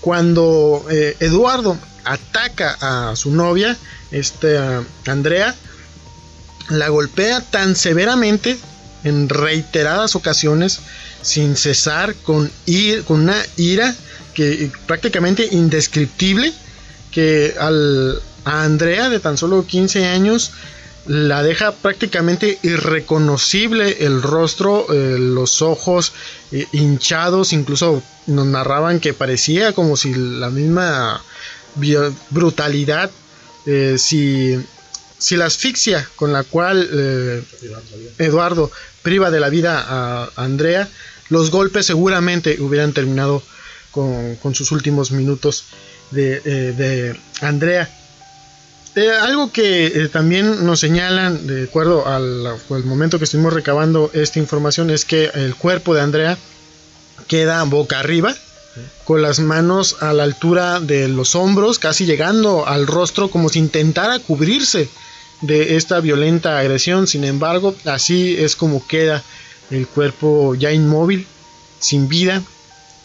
Cuando 0.00 0.84
eh, 0.90 1.16
Eduardo 1.20 1.76
ataca 2.04 3.10
a 3.10 3.16
su 3.16 3.32
novia, 3.32 3.76
este, 4.10 4.58
Andrea, 5.06 5.54
la 6.68 6.88
golpea 6.88 7.40
tan 7.40 7.76
severamente 7.76 8.56
en 9.04 9.28
reiteradas 9.28 10.14
ocasiones 10.16 10.80
sin 11.22 11.56
cesar 11.56 12.14
con, 12.14 12.50
con 13.06 13.20
una 13.22 13.36
ira 13.56 13.94
que 14.36 14.70
prácticamente 14.86 15.48
indescriptible 15.50 16.52
que 17.10 17.54
al, 17.58 18.20
a 18.44 18.64
Andrea 18.64 19.08
de 19.08 19.18
tan 19.18 19.38
solo 19.38 19.66
15 19.66 20.06
años 20.06 20.52
la 21.06 21.42
deja 21.42 21.72
prácticamente 21.72 22.58
irreconocible 22.62 24.04
el 24.04 24.20
rostro, 24.20 24.92
eh, 24.92 25.16
los 25.18 25.62
ojos 25.62 26.12
eh, 26.52 26.66
hinchados, 26.72 27.54
incluso 27.54 28.02
nos 28.26 28.46
narraban 28.46 29.00
que 29.00 29.14
parecía 29.14 29.72
como 29.72 29.96
si 29.96 30.14
la 30.14 30.50
misma 30.50 31.22
brutalidad, 32.30 33.10
eh, 33.64 33.96
si 33.98 34.58
si 35.18 35.36
la 35.36 35.46
asfixia 35.46 36.06
con 36.16 36.34
la 36.34 36.44
cual 36.44 37.42
Eduardo 38.18 38.70
priva 39.02 39.30
de 39.30 39.40
la 39.40 39.48
vida 39.48 39.82
a 39.88 40.28
Andrea, 40.36 40.90
los 41.30 41.50
golpes 41.50 41.86
seguramente 41.86 42.60
hubieran 42.60 42.92
terminado 42.92 43.42
con, 43.96 44.54
sus 44.54 44.72
últimos 44.72 45.10
minutos 45.10 45.64
de, 46.10 46.42
eh, 46.44 47.14
Andrea. 47.40 47.88
Eh, 48.94 49.10
algo 49.10 49.52
que 49.52 50.08
también 50.12 50.64
nos 50.64 50.80
señalan, 50.80 51.46
de 51.46 51.64
acuerdo 51.64 52.06
al, 52.06 52.46
al, 52.46 52.84
momento 52.84 53.18
que 53.18 53.24
estuvimos 53.24 53.52
recabando 53.52 54.10
esta 54.14 54.38
información, 54.38 54.90
es 54.90 55.04
que 55.04 55.30
el 55.34 55.54
cuerpo 55.54 55.94
de 55.94 56.00
Andrea 56.00 56.38
queda 57.26 57.62
boca 57.64 57.98
arriba, 57.98 58.34
con 59.04 59.22
las 59.22 59.38
manos 59.40 59.96
a 60.00 60.12
la 60.12 60.24
altura 60.24 60.80
de 60.80 61.08
los 61.08 61.34
hombros, 61.34 61.78
casi 61.78 62.04
llegando 62.04 62.66
al 62.66 62.86
rostro 62.86 63.30
como 63.30 63.48
si 63.48 63.58
intentara 63.58 64.18
cubrirse 64.18 64.88
de 65.40 65.76
esta 65.76 66.00
violenta 66.00 66.58
agresión. 66.58 67.06
Sin 67.06 67.24
embargo, 67.24 67.74
así 67.84 68.36
es 68.38 68.56
como 68.56 68.86
queda 68.86 69.22
el 69.70 69.86
cuerpo 69.86 70.54
ya 70.54 70.72
inmóvil, 70.72 71.26
sin 71.80 72.08
vida, 72.08 72.42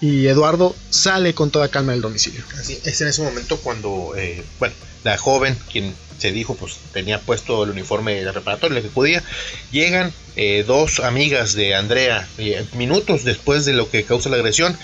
y 0.02 0.28
Eduardo 0.28 0.76
sale 0.90 1.36
con 1.36 1.52
toda 1.52 1.70
calma 1.70 1.92
del 1.92 2.02
domicilio. 2.02 2.44
Así 2.60 2.80
es 2.84 3.00
en 3.02 3.08
ese 3.08 3.22
momento 3.22 3.58
cuando, 3.58 4.14
eh, 4.18 4.44
bueno, 4.60 4.74
la 5.04 5.18
joven, 5.18 5.56
quien 5.72 5.94
se 6.18 6.32
dijo, 6.32 6.56
pues 6.56 6.78
tenía 6.92 7.20
puesto 7.20 7.64
el 7.64 7.70
uniforme 7.70 8.24
de 8.24 8.32
reparatorio, 8.32 8.78
lo 8.78 8.84
que 8.84 8.90
podía, 8.90 9.24
llegan 9.72 10.12
eh, 10.36 10.64
dos 10.66 11.00
amigas 11.00 11.54
de 11.54 11.76
Andrea, 11.76 12.28
eh, 12.40 12.66
minutos 12.74 13.24
después 13.24 13.66
de 13.66 13.74
lo 13.74 13.90
que 13.90 14.04
causa 14.04 14.30
la 14.30 14.38
agresión. 14.38 14.78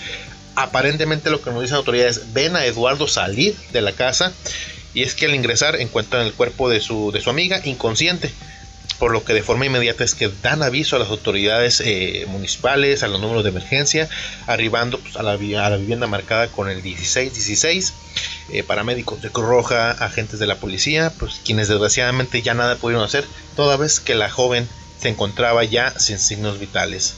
Aparentemente 0.54 1.30
lo 1.30 1.42
que 1.42 1.50
nos 1.50 1.62
dicen 1.62 1.76
autoridades, 1.76 2.32
ven 2.32 2.56
a 2.56 2.64
Eduardo 2.64 3.06
salir 3.06 3.56
de 3.72 3.80
la 3.80 3.92
casa 3.92 4.32
y 4.94 5.02
es 5.02 5.14
que 5.14 5.26
al 5.26 5.34
ingresar 5.34 5.80
encuentran 5.80 6.26
el 6.26 6.32
cuerpo 6.32 6.68
de 6.68 6.80
su, 6.80 7.12
de 7.12 7.20
su 7.20 7.30
amiga 7.30 7.60
inconsciente, 7.64 8.32
por 8.98 9.12
lo 9.12 9.24
que 9.24 9.34
de 9.34 9.42
forma 9.42 9.66
inmediata 9.66 10.04
es 10.04 10.14
que 10.14 10.30
dan 10.42 10.62
aviso 10.62 10.96
a 10.96 10.98
las 10.98 11.08
autoridades 11.08 11.80
eh, 11.84 12.26
municipales, 12.28 13.02
a 13.02 13.08
los 13.08 13.20
números 13.20 13.44
de 13.44 13.50
emergencia, 13.50 14.08
arribando 14.46 14.98
pues, 14.98 15.16
a, 15.16 15.22
la, 15.22 15.32
a, 15.32 15.70
la, 15.70 15.76
vivienda 15.76 16.06
marcada 16.06 16.48
con 16.48 16.68
el 16.68 16.82
1616, 16.82 17.94
eh, 18.52 18.62
paramédicos 18.62 19.22
de 19.22 19.30
Cruz 19.30 19.46
Roja, 19.46 19.90
agentes 19.92 20.38
de 20.38 20.46
la 20.46 20.56
policía, 20.56 21.12
pues 21.18 21.40
quienes 21.44 21.68
desgraciadamente 21.68 22.42
ya 22.42 22.54
nada 22.54 22.76
pudieron 22.76 23.04
hacer, 23.04 23.24
toda 23.56 23.76
vez 23.76 24.00
que 24.00 24.14
la 24.14 24.30
joven 24.30 24.68
se 25.00 25.08
encontraba 25.08 25.64
ya 25.64 25.98
sin 25.98 26.18
signos 26.18 26.58
vitales. 26.58 27.14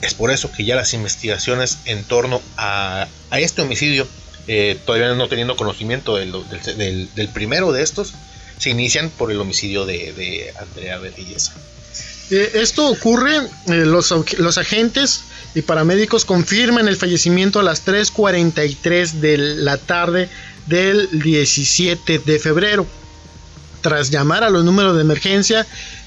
Es 0.00 0.14
por 0.14 0.30
eso 0.30 0.50
que 0.52 0.64
ya 0.64 0.76
las 0.76 0.94
investigaciones 0.94 1.78
en 1.84 2.04
torno 2.04 2.40
a, 2.56 3.08
a 3.30 3.40
este 3.40 3.62
homicidio 3.62 4.06
eh, 4.50 4.78
todavía 4.86 5.14
no 5.14 5.28
teniendo 5.28 5.56
conocimiento 5.56 6.16
del, 6.16 7.28
primero 7.34 7.70
de 7.70 7.82
estos, 7.82 8.14
se 8.58 8.70
inician 8.70 9.10
por 9.10 9.30
el 9.30 9.40
homicidio 9.40 9.86
de, 9.86 10.52
Andrea 10.60 10.98
Belleza. 10.98 11.52
Eh, 12.30 12.50
esto 12.54 12.88
ocurre, 12.88 13.36
eh, 13.66 13.84
los, 13.86 14.14
los, 14.38 14.58
agentes 14.58 15.22
y 15.54 15.62
paramédicos 15.62 16.24
confirman 16.24 16.88
el 16.88 16.96
fallecimiento 16.96 17.60
a 17.60 17.62
las 17.62 17.86
3.43 17.86 19.12
de 19.12 19.38
la 19.38 19.78
tarde 19.78 20.28
del 20.66 21.08
17 21.12 22.18
de 22.18 22.38
febrero. 22.38 22.86
Tras 23.80 24.10
llamar 24.10 24.44
a 24.44 24.50
los 24.50 24.64
números 24.64 24.96
de 24.96 25.02
emergencia 25.02 25.66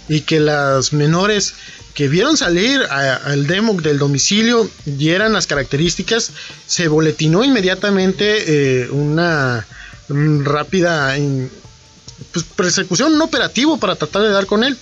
y 0.10 0.22
que 0.22 0.40
las 0.40 0.94
menores 0.94 1.56
que 1.94 2.08
vieron 2.08 2.38
salir 2.38 2.82
al 2.84 3.48
demo 3.48 3.74
del 3.74 3.98
domicilio 3.98 4.70
dieran 4.86 5.34
las 5.34 5.48
características, 5.48 6.32
se 6.68 6.88
boletinó 6.88 7.44
inmediatamente 7.44 8.84
eh, 8.84 8.90
una 8.90 9.66
rápida 10.10 11.18
pues, 12.32 12.46
persecución, 12.56 13.14
un 13.14 13.22
operativo 13.22 13.78
para 13.78 13.96
tratar 13.96 14.24
de 14.24 14.30
dar 14.30 14.46
con 14.46 14.64
él. 14.64 14.78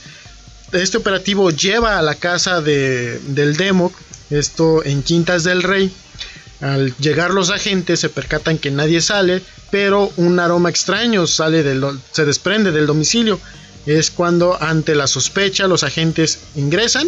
Este 0.72 0.98
operativo 0.98 1.50
lleva 1.50 1.98
a 1.98 2.02
la 2.02 2.16
casa 2.16 2.62
de, 2.62 3.20
del 3.20 3.58
demo, 3.58 3.92
esto 4.30 4.84
en 4.84 5.04
Quintas 5.04 5.44
del 5.44 5.64
Rey. 5.64 5.92
Al 6.62 6.96
llegar 6.98 7.32
los 7.32 7.50
agentes 7.50 8.02
se 8.02 8.10
percatan 8.10 8.58
que 8.58 8.70
nadie 8.70 9.02
sale, 9.02 9.42
pero 9.72 10.12
un 10.18 10.40
aroma 10.40 10.70
extraño 10.70 11.26
sale 11.26 11.64
del, 11.64 11.84
se 12.12 12.26
desprende 12.26 12.72
del 12.72 12.86
domicilio 12.86 13.40
es 13.86 14.12
cuando 14.12 14.62
ante 14.62 14.96
la 14.96 15.08
sospecha 15.08 15.68
los 15.68 15.84
agentes 15.84 16.40
ingresan 16.56 17.08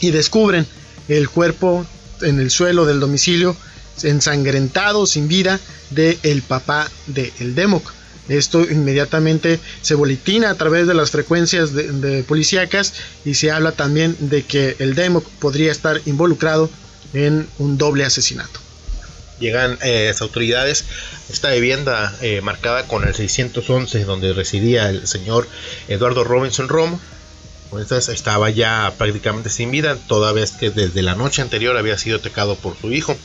y 0.00 0.10
descubren 0.10 0.66
el 1.08 1.28
cuerpo 1.28 1.86
en 2.22 2.40
el 2.40 2.50
suelo 2.50 2.86
del 2.86 3.00
domicilio 3.00 3.56
ensangrentado, 4.02 5.06
sin 5.06 5.28
vida, 5.28 5.58
de 5.90 6.18
el 6.22 6.42
papá 6.42 6.90
de 7.06 7.32
el 7.40 7.54
Democ. 7.54 7.92
Esto 8.28 8.62
inmediatamente 8.62 9.60
se 9.82 9.94
boletina 9.94 10.50
a 10.50 10.54
través 10.54 10.86
de 10.86 10.94
las 10.94 11.10
frecuencias 11.10 11.72
de, 11.72 12.24
policíacas 12.24 12.94
y 13.24 13.34
se 13.34 13.50
habla 13.50 13.72
también 13.72 14.16
de 14.18 14.44
que 14.44 14.76
el 14.78 14.94
Democ 14.94 15.24
podría 15.38 15.70
estar 15.70 16.00
involucrado 16.06 16.70
en 17.14 17.46
un 17.58 17.78
doble 17.78 18.04
asesinato. 18.04 18.60
llegan 19.38 19.78
eh, 19.82 20.06
las 20.08 20.20
autoridades 20.22 20.84
esta 21.30 21.50
vivienda 21.52 22.16
eh, 22.20 22.40
marcada 22.40 22.88
con 22.88 23.06
el 23.06 23.14
611 23.14 24.04
donde 24.04 24.32
residía 24.32 24.88
el 24.88 25.06
señor 25.06 25.46
Eduardo 25.88 26.24
Robinson 26.24 26.68
Romo 26.68 27.00
estaba 28.08 28.50
ya 28.50 28.92
prácticamente 28.96 29.50
sin 29.50 29.70
vida 29.70 29.96
toda 30.08 30.32
vez 30.32 30.52
que 30.52 30.70
desde 30.70 31.02
la 31.02 31.14
noche 31.14 31.42
anterior 31.42 31.76
había 31.76 31.98
sido 31.98 32.18
atacado 32.18 32.56
por 32.56 32.76
su 32.80 32.92
hijo 32.92 33.16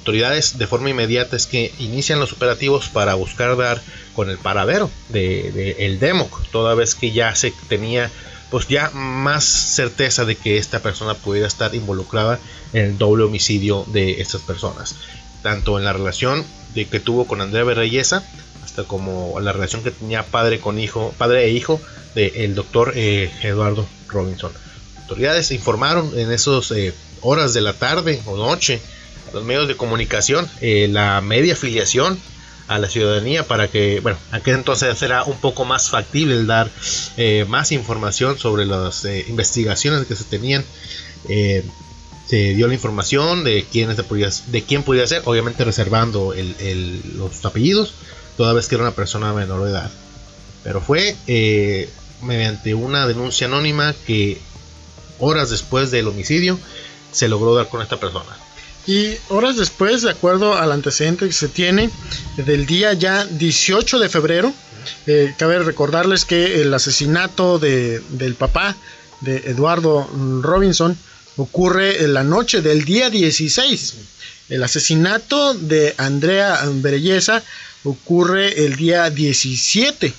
autoridades 0.00 0.58
de 0.58 0.66
forma 0.66 0.90
inmediata 0.90 1.36
es 1.36 1.46
que 1.46 1.72
inician 1.78 2.20
los 2.20 2.32
operativos 2.32 2.88
para 2.88 3.14
buscar 3.14 3.56
dar 3.56 3.80
con 4.14 4.30
el 4.30 4.38
paradero 4.38 4.90
de, 5.10 5.76
el 5.78 6.00
Democ 6.00 6.46
toda 6.50 6.74
vez 6.74 6.94
que 6.94 7.12
ya 7.12 7.34
se 7.34 7.52
tenía 7.68 8.10
pues 8.50 8.66
ya 8.66 8.90
más 8.90 9.44
certeza 9.44 10.24
de 10.24 10.34
que 10.34 10.58
esta 10.58 10.80
persona 10.80 11.14
pudiera 11.14 11.46
estar 11.46 11.74
involucrada 11.74 12.40
en 12.72 12.84
el 12.84 12.98
doble 12.98 13.24
homicidio 13.24 13.84
de 13.92 14.20
estas 14.20 14.40
personas 14.40 14.96
tanto 15.42 15.78
en 15.78 15.84
la 15.84 15.92
relación 15.92 16.44
de 16.74 16.86
que 16.86 17.00
tuvo 17.00 17.26
con 17.26 17.40
Andrea 17.40 17.64
Berreyesa, 17.64 18.24
hasta 18.62 18.84
como 18.84 19.38
la 19.40 19.52
relación 19.52 19.82
que 19.82 19.90
tenía 19.90 20.24
padre 20.24 20.60
con 20.60 20.78
hijo, 20.78 21.14
padre 21.18 21.44
e 21.44 21.50
hijo 21.50 21.80
del 22.14 22.54
doctor 22.54 22.92
eh, 22.94 23.30
Eduardo 23.42 23.86
Robinson. 24.08 24.52
Autoridades 25.02 25.50
informaron 25.50 26.12
en 26.18 26.30
esas 26.30 26.70
eh, 26.72 26.94
horas 27.20 27.54
de 27.54 27.60
la 27.60 27.72
tarde 27.72 28.20
o 28.26 28.36
noche 28.36 28.80
los 29.32 29.44
medios 29.44 29.68
de 29.68 29.76
comunicación 29.76 30.48
eh, 30.60 30.88
la 30.90 31.20
media 31.20 31.54
afiliación 31.54 32.18
a 32.68 32.78
la 32.78 32.88
ciudadanía 32.88 33.46
para 33.46 33.68
que, 33.68 34.00
bueno, 34.00 34.18
aquel 34.30 34.54
entonces 34.54 35.02
era 35.02 35.24
un 35.24 35.40
poco 35.40 35.64
más 35.64 35.90
factible 35.90 36.34
el 36.34 36.46
dar 36.46 36.70
más 37.48 37.72
información 37.72 38.38
sobre 38.38 38.64
las 38.64 39.04
investigaciones 39.04 40.06
que 40.06 40.14
se 40.14 40.22
tenían 40.22 40.64
se 42.30 42.54
dio 42.54 42.68
la 42.68 42.74
información 42.74 43.42
de 43.42 43.66
quién, 43.72 43.88
de 43.96 44.62
quién 44.62 44.84
podía 44.84 45.04
ser, 45.08 45.22
obviamente 45.24 45.64
reservando 45.64 46.32
los 47.16 47.44
apellidos, 47.44 47.92
toda 48.36 48.52
vez 48.52 48.68
que 48.68 48.76
era 48.76 48.84
una 48.84 48.94
persona 48.94 49.32
menor 49.32 49.64
de 49.64 49.70
edad. 49.72 49.90
Pero 50.62 50.80
fue 50.80 51.16
eh, 51.26 51.88
mediante 52.22 52.74
una 52.74 53.08
denuncia 53.08 53.48
anónima 53.48 53.96
que 54.06 54.38
horas 55.18 55.50
después 55.50 55.90
del 55.90 56.06
homicidio 56.06 56.56
se 57.10 57.28
logró 57.28 57.56
dar 57.56 57.68
con 57.68 57.82
esta 57.82 57.98
persona. 57.98 58.36
Y 58.90 59.16
horas 59.28 59.56
después, 59.56 60.02
de 60.02 60.10
acuerdo 60.10 60.56
al 60.56 60.72
antecedente 60.72 61.24
que 61.28 61.32
se 61.32 61.46
tiene, 61.46 61.90
del 62.38 62.66
día 62.66 62.92
ya 62.92 63.24
18 63.24 64.00
de 64.00 64.08
febrero, 64.08 64.52
eh, 65.06 65.32
cabe 65.38 65.60
recordarles 65.60 66.24
que 66.24 66.60
el 66.60 66.74
asesinato 66.74 67.60
de, 67.60 68.02
del 68.08 68.34
papá 68.34 68.74
de 69.20 69.36
Eduardo 69.48 70.10
Robinson 70.42 70.98
ocurre 71.36 72.02
en 72.02 72.14
la 72.14 72.24
noche 72.24 72.62
del 72.62 72.84
día 72.84 73.10
16. 73.10 73.94
El 74.48 74.64
asesinato 74.64 75.54
de 75.54 75.94
Andrea 75.96 76.58
Berelleza 76.72 77.44
ocurre 77.84 78.66
el 78.66 78.74
día 78.74 79.08
17. 79.08 80.12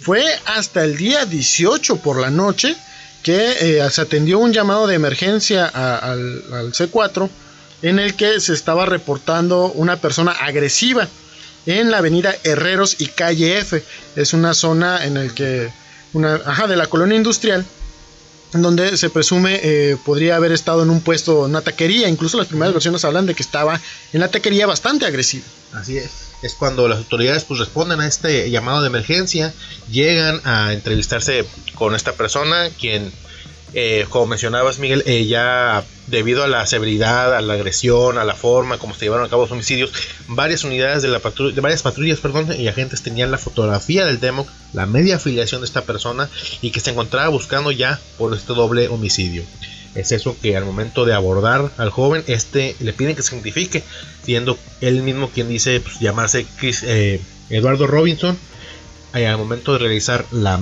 Fue 0.00 0.24
hasta 0.46 0.84
el 0.84 0.96
día 0.96 1.26
18 1.26 1.96
por 1.96 2.20
la 2.20 2.30
noche 2.30 2.76
que 3.24 3.80
eh, 3.80 3.90
se 3.90 4.00
atendió 4.00 4.38
un 4.38 4.52
llamado 4.52 4.86
de 4.86 4.94
emergencia 4.94 5.66
al, 5.66 6.72
C4 6.72 7.28
en 7.82 7.98
el 7.98 8.14
que 8.14 8.40
se 8.40 8.54
estaba 8.54 8.86
reportando 8.86 9.66
una 9.72 9.96
persona 9.96 10.32
agresiva 10.32 11.08
en 11.66 11.90
la 11.90 11.98
avenida 11.98 12.34
Herreros 12.44 12.96
y 13.00 13.06
calle 13.06 13.58
F. 13.58 13.82
Es 14.16 14.32
una 14.32 14.54
zona 14.54 15.04
en 15.04 15.16
el 15.16 15.34
que 15.34 15.70
una 16.12 16.34
ajá, 16.34 16.66
de 16.66 16.76
la 16.76 16.86
colonia 16.86 17.16
industrial 17.16 17.64
donde 18.52 18.98
se 18.98 19.08
presume 19.08 19.60
eh, 19.62 19.96
podría 20.04 20.36
haber 20.36 20.52
estado 20.52 20.82
en 20.82 20.90
un 20.90 21.00
puesto, 21.00 21.44
en 21.46 21.52
una 21.52 21.62
taquería. 21.62 22.08
Incluso 22.08 22.36
las 22.36 22.48
primeras 22.48 22.74
versiones 22.74 23.04
hablan 23.04 23.26
de 23.26 23.34
que 23.34 23.42
estaba 23.42 23.80
en 24.12 24.20
la 24.20 24.28
taquería 24.28 24.66
bastante 24.66 25.06
agresivo. 25.06 25.44
Así 25.72 25.96
es. 25.96 26.10
Es 26.42 26.54
cuando 26.54 26.88
las 26.88 26.98
autoridades 26.98 27.44
pues 27.44 27.60
responden 27.60 28.00
a 28.00 28.06
este 28.06 28.50
llamado 28.50 28.82
de 28.82 28.88
emergencia, 28.88 29.54
llegan 29.90 30.40
a 30.44 30.72
entrevistarse 30.72 31.46
con 31.74 31.94
esta 31.94 32.12
persona, 32.12 32.68
quien 32.78 33.12
eh, 33.74 34.06
como 34.10 34.26
mencionabas 34.26 34.78
Miguel, 34.78 35.02
eh, 35.06 35.26
ya 35.26 35.84
debido 36.06 36.44
a 36.44 36.48
la 36.48 36.66
severidad, 36.66 37.34
a 37.34 37.40
la 37.40 37.54
agresión, 37.54 38.18
a 38.18 38.24
la 38.24 38.34
forma 38.34 38.78
como 38.78 38.94
se 38.94 39.06
llevaron 39.06 39.24
a 39.24 39.30
cabo 39.30 39.42
los 39.42 39.52
homicidios, 39.52 39.92
varias 40.28 40.64
unidades 40.64 41.02
de, 41.02 41.08
la 41.08 41.20
patrulla, 41.20 41.58
varias 41.60 41.82
patrullas 41.82 42.20
perdón, 42.20 42.48
y 42.58 42.68
agentes 42.68 43.02
tenían 43.02 43.30
la 43.30 43.38
fotografía 43.38 44.04
del 44.04 44.20
demo, 44.20 44.46
la 44.74 44.84
media 44.84 45.16
afiliación 45.16 45.62
de 45.62 45.66
esta 45.66 45.82
persona 45.82 46.28
y 46.60 46.70
que 46.70 46.80
se 46.80 46.90
encontraba 46.90 47.28
buscando 47.28 47.70
ya 47.70 47.98
por 48.18 48.34
este 48.34 48.52
doble 48.52 48.88
homicidio. 48.88 49.42
Es 49.94 50.12
eso 50.12 50.36
que 50.40 50.56
al 50.56 50.64
momento 50.64 51.04
de 51.04 51.14
abordar 51.14 51.70
al 51.78 51.90
joven, 51.90 52.24
este 52.26 52.76
le 52.80 52.92
piden 52.92 53.16
que 53.16 53.22
se 53.22 53.34
identifique, 53.34 53.82
siendo 54.22 54.58
él 54.80 55.02
mismo 55.02 55.30
quien 55.30 55.48
dice 55.48 55.80
pues, 55.80 55.98
llamarse 55.98 56.46
eh, 56.62 57.20
Eduardo 57.48 57.86
Robinson. 57.86 58.36
al 59.12 59.38
momento 59.38 59.72
de 59.72 59.78
realizar 59.78 60.24
la 60.30 60.60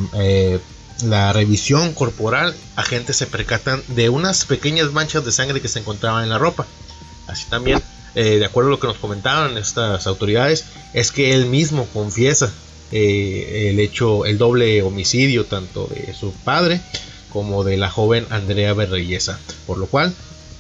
la 1.03 1.33
revisión 1.33 1.93
corporal, 1.95 2.55
agentes 2.77 3.17
se 3.17 3.27
percatan 3.27 3.83
de 3.89 4.09
unas 4.09 4.45
pequeñas 4.45 4.93
manchas 4.93 5.25
de 5.25 5.33
sangre 5.33 5.61
que 5.61 5.69
se 5.69 5.81
encontraban 5.81 6.25
en 6.25 6.31
la 6.31 6.39
ropa. 6.39 6.67
Así 7.27 7.47
también, 7.49 7.83
eh, 8.15 8.39
de 8.39 8.45
acuerdo 8.45 8.69
a 8.69 8.73
lo 8.73 8.81
que 8.81 8.87
nos 8.87 8.99
comentaban 8.99 9.57
estas 9.57 10.07
autoridades, 10.07 10.65
es 10.95 11.13
que 11.13 11.35
él 11.35 11.47
mismo 11.47 11.87
confiesa 11.87 12.53
eh, 12.93 13.69
el 13.71 13.79
hecho, 13.79 14.27
el 14.27 14.39
doble 14.39 14.83
homicidio 14.83 15.45
tanto 15.45 15.87
de 15.87 16.13
su 16.13 16.33
padre 16.33 16.81
como 17.33 17.63
de 17.63 17.77
la 17.77 17.89
joven 17.89 18.27
Andrea 18.31 18.75
Berreyesa, 18.75 19.39
por 19.67 19.79
lo 19.79 19.87
cual 19.87 20.13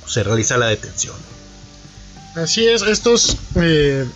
se 0.07 0.22
realiza 0.22 0.57
la 0.57 0.66
detención. 0.66 1.16
Así 2.37 2.66
es, 2.68 2.83
estos 2.83 3.37
eh, 3.57 4.07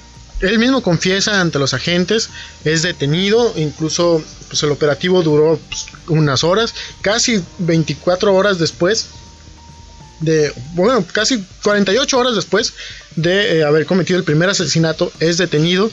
él 0.40 0.58
mismo 0.58 0.82
confiesa 0.82 1.40
ante 1.40 1.58
los 1.58 1.74
agentes, 1.74 2.30
es 2.64 2.82
detenido, 2.82 3.52
incluso 3.56 4.22
pues, 4.48 4.62
el 4.62 4.70
operativo 4.70 5.22
duró 5.22 5.58
pues, 5.68 5.86
unas 6.08 6.44
horas, 6.44 6.74
casi 7.02 7.42
24 7.58 8.34
horas 8.34 8.58
después 8.58 9.08
de, 10.20 10.52
bueno, 10.74 11.04
casi 11.12 11.44
48 11.62 12.18
horas 12.18 12.34
después 12.34 12.72
de 13.16 13.58
eh, 13.58 13.64
haber 13.64 13.86
cometido 13.86 14.18
el 14.18 14.24
primer 14.24 14.48
asesinato, 14.48 15.12
es 15.20 15.38
detenido, 15.38 15.90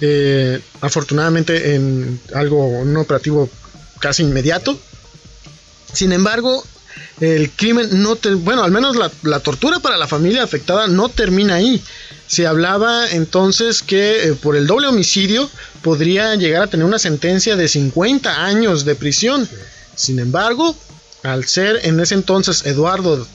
eh, 0.00 0.60
afortunadamente 0.80 1.74
en 1.74 2.20
algo, 2.34 2.66
un 2.66 2.96
operativo 2.96 3.48
casi 4.00 4.22
inmediato. 4.22 4.78
Sin 5.92 6.12
embargo, 6.12 6.64
el 7.20 7.50
crimen 7.50 8.02
no, 8.02 8.16
te, 8.16 8.34
bueno, 8.34 8.62
al 8.62 8.70
menos 8.70 8.96
la, 8.96 9.40
tortura 9.40 9.78
para 9.78 9.96
la 9.96 10.08
familia 10.08 10.42
afectada 10.42 10.86
no 10.86 11.08
termina 11.08 11.56
ahí 11.56 11.82
se 12.30 12.46
hablaba 12.46 13.10
entonces 13.10 13.82
que 13.82 14.22
eh, 14.22 14.34
por 14.34 14.54
el 14.54 14.68
doble 14.68 14.86
homicidio 14.86 15.50
podría 15.82 16.36
llegar 16.36 16.62
a 16.62 16.66
tener 16.68 16.86
una 16.86 17.00
sentencia 17.00 17.56
de 17.56 17.66
50 17.66 18.44
años 18.44 18.84
de 18.84 18.94
prisión. 18.94 19.48
Sin 19.96 20.20
embargo, 20.20 20.76
al 21.24 21.48
ser 21.48 21.80
en 21.82 21.98
ese 21.98 22.14
entonces 22.14 22.64
Eduardo 22.66 23.26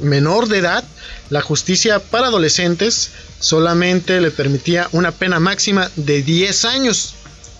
menor 0.00 0.46
de 0.46 0.58
edad, 0.58 0.84
la 1.30 1.40
justicia 1.40 1.98
para 1.98 2.28
adolescentes 2.28 3.10
solamente 3.40 4.20
le 4.20 4.30
permitía 4.30 4.88
una 4.92 5.10
pena 5.10 5.40
máxima 5.40 5.90
de 5.96 6.22
10 6.22 6.64
años. 6.64 7.14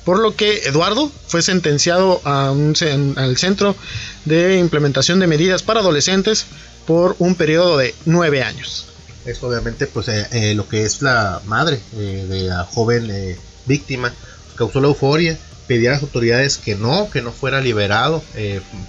Por 0.08 0.20
lo 0.20 0.34
que 0.34 0.60
Eduardo 0.60 1.12
fue 1.26 1.42
sentenciado 1.42 2.22
al 2.24 3.36
Centro 3.36 3.76
de 4.24 4.58
Implementación 4.58 5.20
de 5.20 5.26
Medidas 5.26 5.62
para 5.62 5.80
Adolescentes 5.80 6.46
por 6.86 7.14
un 7.18 7.34
periodo 7.34 7.76
de 7.76 7.94
9 8.06 8.42
años. 8.42 8.86
Es 9.26 9.42
obviamente 9.42 9.86
pues 9.86 10.08
eh, 10.08 10.26
eh, 10.32 10.54
lo 10.54 10.66
que 10.66 10.84
es 10.84 11.02
la 11.02 11.42
madre 11.44 11.78
eh, 11.98 12.24
de 12.26 12.44
la 12.44 12.64
joven 12.64 13.36
víctima. 13.66 14.14
Causó 14.56 14.80
la 14.80 14.88
euforia 14.88 15.36
pedía 15.66 15.90
a 15.90 15.92
las 15.92 16.02
autoridades 16.02 16.56
que 16.56 16.74
no 16.74 17.10
que 17.10 17.20
no 17.20 17.30
fuera 17.30 17.60
liberado 17.60 18.24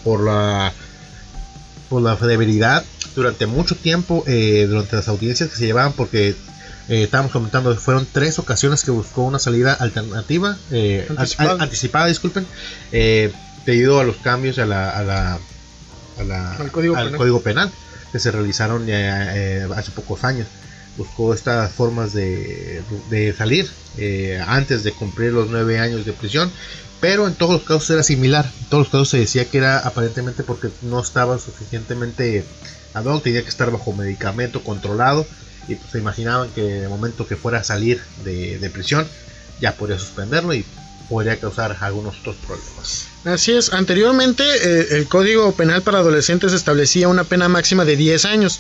por 0.06 0.24
la 0.24 0.72
por 1.90 2.02
la 2.02 2.16
debilidad 2.16 2.86
durante 3.14 3.46
mucho 3.46 3.76
tiempo 3.76 4.24
durante 4.26 4.96
las 4.96 5.10
audiencias 5.10 5.50
que 5.50 5.58
se 5.58 5.66
llevaban 5.66 5.92
porque 5.92 6.34
estábamos 6.90 7.32
comentando 7.32 7.76
fueron 7.76 8.08
tres 8.12 8.40
ocasiones 8.40 8.84
que 8.84 8.92
buscó 8.92 9.24
una 9.24 9.40
salida 9.40 9.74
alternativa 9.74 10.58
anticipada. 11.18 12.08
disculpen 12.08 12.46
debido 13.66 14.00
a 14.00 14.04
los 14.04 14.18
cambios 14.18 14.58
a 14.58 14.66
la, 14.66 14.90
a 14.90 15.04
la, 15.04 15.40
al 16.56 16.72
código 16.72 17.42
penal 17.42 17.72
que 18.12 18.20
se 18.20 18.32
realizaron 18.32 18.86
eh, 18.88 19.68
hace 19.76 19.92
pocos 19.92 20.24
años. 20.24 20.48
Buscó 20.98 21.34
estas 21.34 21.72
formas 21.72 22.14
de, 22.14 22.84
salir 23.38 23.70
eh, 23.98 24.44
antes 24.46 24.84
de 24.84 24.92
cumplir 24.92 25.32
los 25.32 25.50
nueve 25.50 25.80
años 25.80 26.06
de 26.06 26.12
prisión, 26.12 26.52
pero 27.00 27.28
en 27.28 27.36
todos 27.36 27.54
los 27.54 27.64
casos 27.64 27.90
era 27.92 28.04
similar. 28.04 28.52
En 28.62 28.66
todos 28.66 28.84
los 28.84 28.92
casos 28.92 29.10
se 29.10 29.20
decía 29.20 29.46
que 29.46 29.60
era 29.60 29.80
aparentemente 29.80 30.44
porque 30.44 30.70
no 30.82 31.00
estaba 31.00 31.38
suficientemente 31.40 32.44
adulto, 32.94 33.22
tenía 33.22 33.44
que 33.44 33.50
estar 33.50 33.72
bajo 33.72 33.94
medicamento 33.94 34.64
controlado 34.64 35.26
y 35.70 35.76
pues, 35.76 35.92
se 35.92 36.00
imaginaban 36.00 36.50
que 36.50 36.84
el 36.84 36.90
momento 36.90 37.26
que 37.26 37.36
fuera 37.36 37.60
a 37.60 37.64
salir 37.64 38.02
de 38.24 38.70
prisión 38.74 39.08
ya 39.62 39.74
podría 39.76 40.00
suspenderlo 40.00 40.54
y 40.54 40.66
podría 41.10 41.40
causar 41.40 41.76
algunos 41.82 42.20
otros 42.20 42.36
problemas. 42.46 43.08
Así 43.26 43.52
es, 43.52 43.74
anteriormente 43.74 44.44
eh, 44.44 44.88
el 44.92 45.08
Código 45.08 45.52
Penal 45.54 45.82
para 45.82 46.00
Adolescentes 46.00 46.54
establecía 46.54 47.08
una 47.08 47.24
pena 47.24 47.50
máxima 47.50 47.84
de 47.84 47.98
10 47.98 48.26
años. 48.26 48.60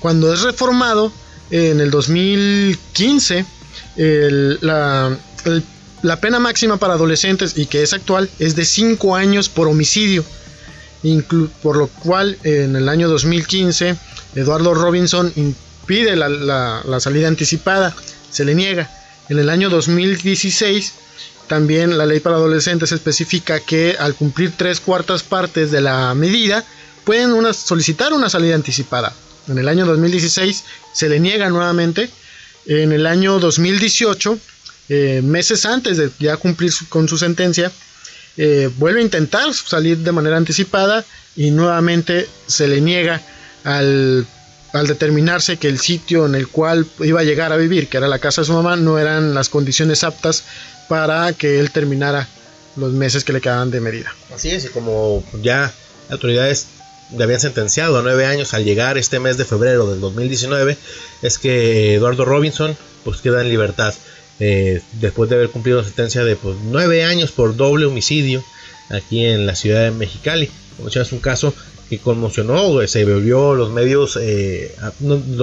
Cuando 0.00 0.32
es 0.32 0.42
reformado, 0.42 1.12
en 1.50 1.80
el 1.80 1.90
2015 1.90 3.44
la, 3.96 5.16
la 6.02 6.20
pena 6.20 6.38
máxima 6.38 6.78
para 6.78 6.94
adolescentes 6.94 7.58
y 7.58 7.66
que 7.66 7.82
es 7.82 7.92
actual 7.92 8.30
es 8.38 8.56
de 8.56 8.64
5 8.64 9.16
años 9.16 9.48
por 9.48 9.68
homicidio. 9.68 10.24
por 11.62 11.76
lo 11.76 11.88
cual 11.88 12.38
en 12.44 12.76
el 12.76 12.88
año 12.88 13.08
2015 13.08 13.96
Eduardo 14.34 14.72
Robinson 14.72 15.32
impide 15.82 16.16
la, 16.16 16.28
la, 16.28 17.00
salida 17.00 17.28
anticipada, 17.28 17.94
se 18.30 18.44
le 18.44 18.54
niega. 18.54 18.88
En 19.28 19.38
el 19.38 19.50
año 19.50 19.68
2016 19.68 20.94
también 21.48 21.98
la 21.98 22.06
ley 22.06 22.20
para 22.20 22.36
adolescentes 22.36 22.92
especifica 22.92 23.60
que 23.60 23.96
al 23.98 24.14
cumplir 24.14 24.52
tres 24.56 24.80
cuartas 24.80 25.22
partes 25.22 25.70
de 25.70 25.80
la 25.80 26.14
medida 26.14 26.64
pueden 27.04 27.32
solicitar 27.52 28.12
una 28.12 28.30
salida 28.30 28.54
anticipada. 28.54 29.12
En 29.48 29.58
el 29.58 29.68
año 29.68 29.84
2016 29.84 30.64
se 30.94 31.08
le 31.08 31.18
niega 31.20 31.50
nuevamente. 31.50 32.08
En 32.66 32.92
el 32.92 33.06
año 33.06 33.40
2018 33.40 34.38
eh, 34.88 35.20
meses 35.22 35.66
antes 35.66 35.96
de 35.96 36.10
ya 36.20 36.36
cumplir 36.36 36.72
con 36.88 37.08
su 37.08 37.18
sentencia, 37.18 37.72
eh, 38.36 38.70
vuelve 38.76 39.00
a 39.00 39.02
intentar 39.02 39.52
salir 39.52 39.98
de 39.98 40.12
manera 40.12 40.36
anticipada 40.36 41.04
y 41.34 41.50
nuevamente 41.50 42.28
se 42.46 42.68
le 42.68 42.80
niega 42.80 43.20
al, 43.64 44.26
al, 44.72 44.86
determinarse 44.86 45.56
que 45.56 45.68
el 45.68 45.78
sitio 45.78 46.26
en 46.26 46.34
el 46.34 46.48
cual 46.48 46.86
iba 47.00 47.20
a 47.20 47.24
llegar 47.24 47.52
a 47.52 47.56
vivir, 47.56 47.88
que 47.88 47.96
era 47.96 48.08
la 48.08 48.18
casa 48.18 48.42
de 48.42 48.46
su 48.46 48.52
mamá, 48.52 48.76
no 48.76 48.98
eran 48.98 49.34
las 49.34 49.48
condiciones 49.48 50.04
aptas 50.04 50.44
para 50.88 51.32
que 51.32 51.58
él 51.60 51.70
terminara 51.70 52.28
los 52.76 52.92
meses 52.92 53.24
que 53.24 53.32
le 53.32 53.40
quedaban 53.40 53.70
de 53.70 53.80
medida. 53.80 54.14
Así 54.34 54.50
es, 54.50 54.64
y 54.64 54.68
como 54.68 55.24
ya 55.42 55.72
autoridades 56.10 56.66
le 57.16 57.24
habían 57.24 57.40
sentenciado 57.40 57.98
a 57.98 58.02
nueve 58.02 58.26
años 58.26 58.54
al 58.54 58.64
llegar 58.64 58.96
este 58.96 59.20
mes 59.20 59.36
de 59.36 59.44
febrero 59.44 59.90
del 59.90 60.00
2019, 60.00 60.76
es 61.22 61.38
que 61.38 61.94
Eduardo 61.94 62.24
Robinson 62.24 62.76
pues 63.04 63.20
queda 63.20 63.42
en 63.42 63.48
libertad. 63.48 63.94
Eh, 64.40 64.82
después 65.00 65.28
de 65.30 65.36
haber 65.36 65.50
cumplido 65.50 65.78
la 65.78 65.84
sentencia 65.84 66.24
de 66.24 66.36
pues, 66.36 66.56
nueve 66.64 67.04
años 67.04 67.30
por 67.30 67.54
doble 67.54 67.86
homicidio 67.86 68.42
aquí 68.88 69.24
en 69.24 69.46
la 69.46 69.54
ciudad 69.54 69.84
de 69.84 69.90
Mexicali. 69.90 70.50
Como 70.76 70.88
es 70.88 71.12
un 71.12 71.20
caso 71.20 71.54
que 71.88 71.98
conmocionó, 71.98 72.86
se 72.86 73.04
volvió 73.04 73.54
los 73.54 73.70
medios, 73.70 74.18
eh, 74.20 74.74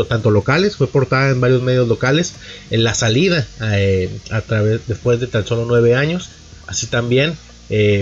tanto 0.07 0.31
locales, 0.31 0.75
fue 0.75 0.87
portada 0.87 1.29
en 1.29 1.41
varios 1.41 1.61
medios 1.61 1.87
locales, 1.87 2.33
en 2.71 2.83
la 2.83 2.93
salida 2.93 3.47
eh, 3.61 4.09
a 4.31 4.41
través, 4.41 4.81
después 4.87 5.19
de 5.19 5.27
tan 5.27 5.45
solo 5.45 5.65
nueve 5.67 5.95
años, 5.95 6.29
así 6.67 6.87
también 6.87 7.35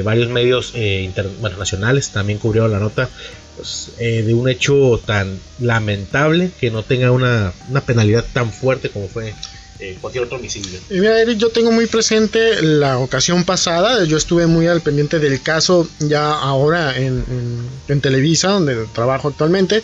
varios 0.06 0.30
medios 0.30 0.74
internacionales 0.76 2.12
también 2.12 2.40
cubrieron 2.40 2.72
la 2.72 2.80
nota 2.80 3.10
pues, 3.58 3.92
de 3.98 4.34
un 4.34 4.48
hecho 4.48 4.98
tan 5.06 5.38
lamentable 5.60 6.52
que 6.58 6.72
no 6.72 6.84
tenga 6.84 7.12
una, 7.12 7.52
una 7.70 7.82
penalidad 7.82 8.24
tan 8.32 8.54
fuerte 8.54 8.90
como 8.90 9.10
fue 9.10 9.34
eh, 9.80 9.98
cualquier 10.02 10.24
otro 10.24 10.38
homicidio. 10.38 10.80
mira, 10.90 11.20
Eric, 11.22 11.38
yo 11.38 11.50
tengo 11.50 11.72
muy 11.72 11.86
presente 11.86 12.62
la 12.64 12.98
ocasión 12.98 13.44
pasada, 13.44 14.04
yo 14.06 14.18
estuve 14.18 14.48
muy 14.48 14.68
al 14.68 14.82
pendiente 14.82 15.20
del 15.20 15.42
caso 15.42 15.88
ya 16.00 16.32
ahora 16.32 16.98
en, 16.98 17.24
Televisa, 18.02 18.50
donde 18.50 18.86
trabajo 18.94 19.28
actualmente. 19.28 19.84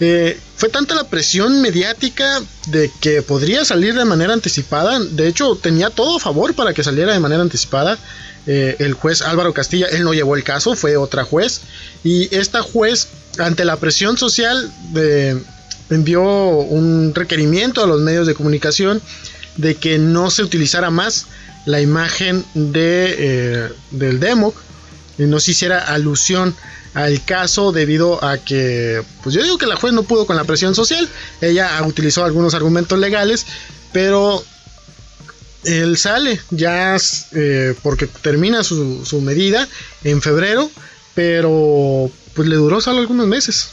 Eh, 0.00 0.38
fue 0.56 0.68
tanta 0.68 0.94
la 0.94 1.04
presión 1.04 1.60
mediática 1.60 2.42
de 2.68 2.90
que 3.00 3.22
podría 3.22 3.64
salir 3.64 3.94
de 3.94 4.04
manera 4.04 4.32
anticipada. 4.32 5.00
De 5.00 5.28
hecho, 5.28 5.56
tenía 5.56 5.90
todo 5.90 6.16
a 6.16 6.20
favor 6.20 6.54
para 6.54 6.72
que 6.72 6.82
saliera 6.82 7.12
de 7.12 7.20
manera 7.20 7.42
anticipada. 7.42 7.98
Eh, 8.46 8.76
el 8.78 8.94
juez 8.94 9.22
Álvaro 9.22 9.52
Castilla, 9.52 9.86
él 9.86 10.04
no 10.04 10.14
llevó 10.14 10.36
el 10.36 10.44
caso, 10.44 10.76
fue 10.76 10.96
otra 10.96 11.24
juez. 11.24 11.62
Y 12.04 12.34
esta 12.34 12.62
juez, 12.62 13.08
ante 13.38 13.64
la 13.64 13.76
presión 13.76 14.16
social 14.16 14.70
de, 14.92 15.42
envió 15.90 16.22
un 16.22 17.14
requerimiento 17.14 17.82
a 17.82 17.86
los 17.86 18.00
medios 18.00 18.26
de 18.26 18.34
comunicación 18.34 19.00
de 19.56 19.76
que 19.76 19.98
no 19.98 20.30
se 20.30 20.42
utilizara 20.42 20.90
más 20.90 21.26
la 21.64 21.80
imagen 21.80 22.44
de, 22.54 23.14
eh, 23.18 23.68
del 23.90 24.20
demo 24.20 24.54
y 25.18 25.24
no 25.24 25.40
se 25.40 25.52
hiciera 25.52 25.78
alusión 25.78 26.54
al 26.94 27.22
caso 27.24 27.72
debido 27.72 28.24
a 28.24 28.38
que, 28.38 29.02
pues 29.22 29.34
yo 29.34 29.42
digo 29.42 29.58
que 29.58 29.66
la 29.66 29.76
juez 29.76 29.92
no 29.92 30.04
pudo 30.04 30.26
con 30.26 30.36
la 30.36 30.44
presión 30.44 30.74
social, 30.74 31.06
ella 31.42 31.82
utilizó 31.84 32.24
algunos 32.24 32.54
argumentos 32.54 32.98
legales, 32.98 33.46
pero 33.92 34.42
él 35.64 35.98
sale 35.98 36.40
ya 36.50 36.96
eh, 37.32 37.74
porque 37.82 38.06
termina 38.06 38.64
su, 38.64 39.04
su 39.04 39.20
medida 39.20 39.68
en 40.04 40.22
febrero, 40.22 40.70
pero 41.14 42.10
pues 42.34 42.48
le 42.48 42.56
duró 42.56 42.80
solo 42.80 43.00
algunos 43.00 43.26
meses. 43.26 43.70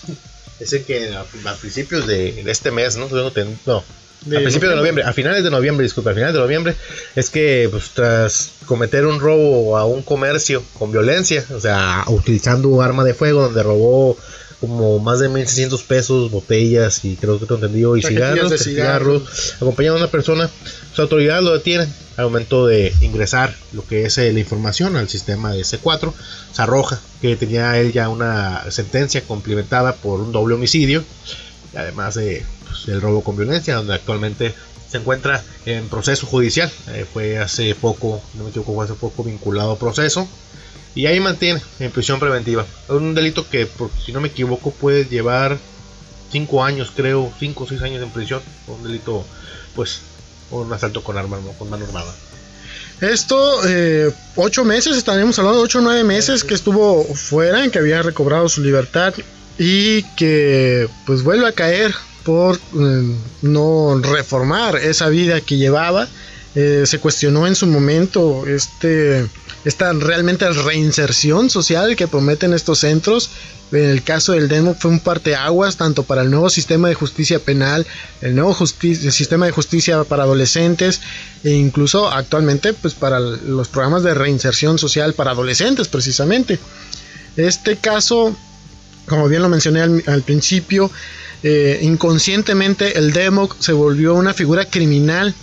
Dice 0.64 0.84
que 0.84 1.14
a, 1.14 1.26
principios 1.56 2.08
de, 2.08 2.42
este 2.50 2.72
mes, 2.72 2.96
¿no? 2.96 3.10
no, 3.10 3.28
a 3.28 4.40
principios 4.40 4.72
de 4.72 4.76
noviembre, 4.78 5.04
a 5.04 5.12
finales 5.12 5.44
de 5.44 5.52
noviembre, 5.52 5.84
disculpa, 5.84 6.12
a 6.12 6.14
finales 6.14 6.34
de 6.34 6.40
noviembre, 6.40 6.76
es 7.18 7.30
que 7.30 7.68
pues, 7.70 7.90
tras 7.90 8.52
cometer 8.66 9.06
un 9.06 9.20
robo 9.20 9.78
a 9.78 9.86
un 9.86 10.02
comercio 10.02 10.64
con 10.80 10.94
violencia, 10.94 11.46
o 11.54 11.60
sea, 11.60 12.06
utilizando 12.08 12.70
un 12.70 12.82
arma 12.82 13.04
de 13.04 13.14
fuego 13.14 13.42
donde 13.42 13.62
robó 13.62 14.18
como 14.64 14.98
más 15.00 15.20
de 15.20 15.28
1600 15.28 15.84
pesos, 15.84 16.32
botellas 16.32 17.04
y 17.04 17.18
creo 17.18 17.38
que 17.38 17.46
te 17.46 17.54
entendido, 17.54 17.98
y 17.98 18.02
cigarros, 18.02 18.64
cigarros, 18.64 19.56
acompañado 19.58 19.98
a 19.98 20.00
una 20.00 20.10
persona, 20.10 20.50
su 20.94 21.02
autoridad 21.02 21.42
lo 21.42 21.52
detiene 21.52 21.90
al 22.16 22.28
momento 22.28 22.66
de 22.66 22.94
ingresar 23.02 23.54
lo 23.74 23.86
que 23.86 24.06
es 24.06 24.18
eh, 24.20 24.32
la 24.32 24.40
información 24.40 24.96
al 24.96 25.10
sistema 25.10 25.52
de 25.52 25.64
C4, 25.64 26.14
se 26.54 26.62
arroja 26.62 26.98
que 27.22 27.36
tenía 27.36 27.78
él 27.78 27.92
ya 27.92 28.08
una 28.08 28.72
sentencia 28.72 29.20
complementada 29.26 29.96
por 29.96 30.22
un 30.22 30.32
doble 30.32 30.56
homicidio, 30.56 31.04
además 31.76 32.16
de 32.16 32.46
pues, 32.66 32.88
el 32.88 33.02
robo 33.02 33.22
con 33.22 33.36
violencia, 33.36 33.76
donde 33.76 33.96
actualmente 33.96 34.54
se 34.90 35.00
encuentra 35.00 35.44
en 35.66 35.90
proceso 35.90 36.26
judicial. 36.26 36.72
Eh, 36.94 37.06
fue 37.12 37.38
hace 37.38 37.76
poco, 37.76 38.22
no 38.36 38.46
me 38.46 38.52
equivoco, 38.52 38.76
fue 38.76 38.86
hace 38.86 38.94
poco 38.94 39.26
vinculado 39.26 39.74
a 39.74 39.78
proceso. 39.78 40.26
Y 40.96 41.08
ahí 41.08 41.20
mantiene 41.20 41.62
en 41.80 41.92
prisión 41.92 42.20
preventiva. 42.20 42.66
Un 42.88 43.16
delito 43.16 43.50
que, 43.50 43.68
si 44.06 44.12
no 44.12 44.22
me 44.22 44.28
equivoco, 44.28 44.72
puede 44.72 45.06
llevar 45.06 45.58
5 46.32 46.64
años, 46.64 46.92
creo, 46.96 47.32
5 47.40 47.64
o 47.64 47.68
6 47.68 47.82
años 47.82 48.04
en 48.04 48.10
prisión. 48.10 48.42
Un 48.68 48.84
delito, 48.84 49.26
pues, 49.76 50.02
un 50.52 50.72
asalto 50.72 51.04
con 51.04 51.18
arma, 51.18 51.38
con 51.58 51.70
mano 51.70 51.86
armada. 51.86 52.14
Esto, 53.02 53.68
eh, 53.68 54.14
ocho 54.36 54.64
meses, 54.64 54.96
estaremos 54.96 55.38
hablando 55.38 55.60
de 55.60 55.66
ocho 55.66 55.80
o 55.80 55.82
nueve 55.82 56.04
meses 56.04 56.44
que 56.44 56.54
estuvo 56.54 57.04
fuera, 57.04 57.64
en 57.64 57.72
que 57.72 57.80
había 57.80 58.02
recobrado 58.02 58.48
su 58.48 58.62
libertad 58.62 59.14
y 59.58 60.04
que 60.16 60.88
pues 61.06 61.24
vuelve 61.24 61.48
a 61.48 61.52
caer 61.52 61.94
por 62.24 62.56
eh, 62.56 63.16
no 63.42 64.00
reformar 64.02 64.78
esa 64.78 65.10
vida 65.10 65.42
que 65.42 65.58
llevaba. 65.58 66.08
Eh, 66.56 66.84
se 66.86 67.00
cuestionó 67.00 67.48
en 67.48 67.56
su 67.56 67.66
momento 67.66 68.46
este, 68.46 69.28
esta 69.66 69.92
realmente 69.94 70.48
reinserción 70.50 71.50
social 71.50 71.96
que 71.96 72.08
prometen 72.08 72.54
estos 72.54 72.80
centros. 72.80 73.32
En 73.72 73.90
el 73.90 74.04
caso 74.04 74.34
del 74.34 74.50
demo 74.50 74.76
fue 74.76 74.92
un 74.92 75.00
parteaguas 75.00 75.78
tanto 75.78 76.04
para 76.04 76.22
el 76.22 76.30
nuevo 76.30 76.52
sistema 76.52 76.90
de 76.90 76.94
justicia 76.94 77.40
penal, 77.40 77.88
el 78.22 78.36
nuevo 78.36 78.56
sistema 78.68 79.48
de 79.48 79.52
justicia 79.52 80.04
para 80.04 80.24
adolescentes 80.24 81.02
e 81.44 81.52
incluso 81.52 82.12
actualmente 82.12 82.74
pues 82.74 82.94
para 82.94 83.20
los 83.20 83.68
programas 83.70 84.04
de 84.04 84.14
reinserción 84.14 84.78
social 84.78 85.16
para 85.16 85.32
adolescentes 85.32 85.88
precisamente. 85.88 86.60
Este 87.36 87.78
caso, 87.78 88.38
como 89.08 89.28
bien 89.28 89.42
lo 89.42 89.50
mencioné 89.50 89.82
al 89.82 90.22
principio, 90.22 90.92
eh, 91.42 91.80
inconscientemente 91.82 93.00
el 93.00 93.12
Democ 93.12 93.56
se 93.60 93.74
volvió 93.74 94.14
una 94.14 94.36
figura 94.36 94.66
criminal 94.66 95.34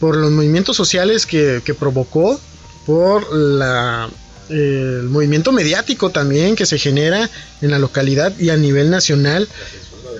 por 0.00 0.16
los 0.16 0.30
movimientos 0.30 0.76
sociales 0.76 1.26
que, 1.26 1.62
provocó, 1.78 2.40
por 2.84 3.34
la, 3.34 4.08
el 4.48 5.04
movimiento 5.04 5.52
mediático 5.52 6.10
también 6.10 6.56
que 6.56 6.66
se 6.66 6.78
genera 6.78 7.28
en 7.62 7.70
la 7.70 7.78
localidad 7.78 8.32
y 8.38 8.50
a 8.50 8.56
nivel 8.56 8.90
nacional, 8.90 9.48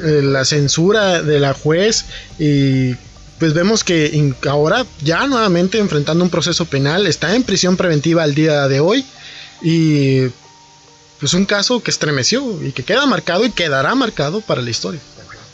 eh, 0.04 0.20
la 0.22 0.44
censura 0.44 1.22
de 1.22 1.40
la 1.40 1.54
juez 1.54 2.04
y 2.38 2.94
pues 3.38 3.52
vemos 3.52 3.84
que 3.84 4.34
ahora 4.48 4.86
ya 5.02 5.26
nuevamente 5.26 5.78
enfrentando 5.78 6.24
un 6.24 6.30
proceso 6.30 6.64
penal, 6.64 7.06
está 7.06 7.34
en 7.34 7.42
prisión 7.42 7.76
preventiva 7.76 8.22
al 8.22 8.34
día 8.34 8.66
de 8.66 8.80
hoy 8.80 9.04
y 9.62 10.28
pues 11.18 11.34
un 11.34 11.46
caso 11.46 11.82
que 11.82 11.90
estremeció 11.90 12.62
y 12.62 12.72
que 12.72 12.82
queda 12.82 13.06
marcado 13.06 13.44
y 13.44 13.50
quedará 13.50 13.94
marcado 13.94 14.40
para 14.40 14.62
la 14.62 14.70
historia. 14.70 15.00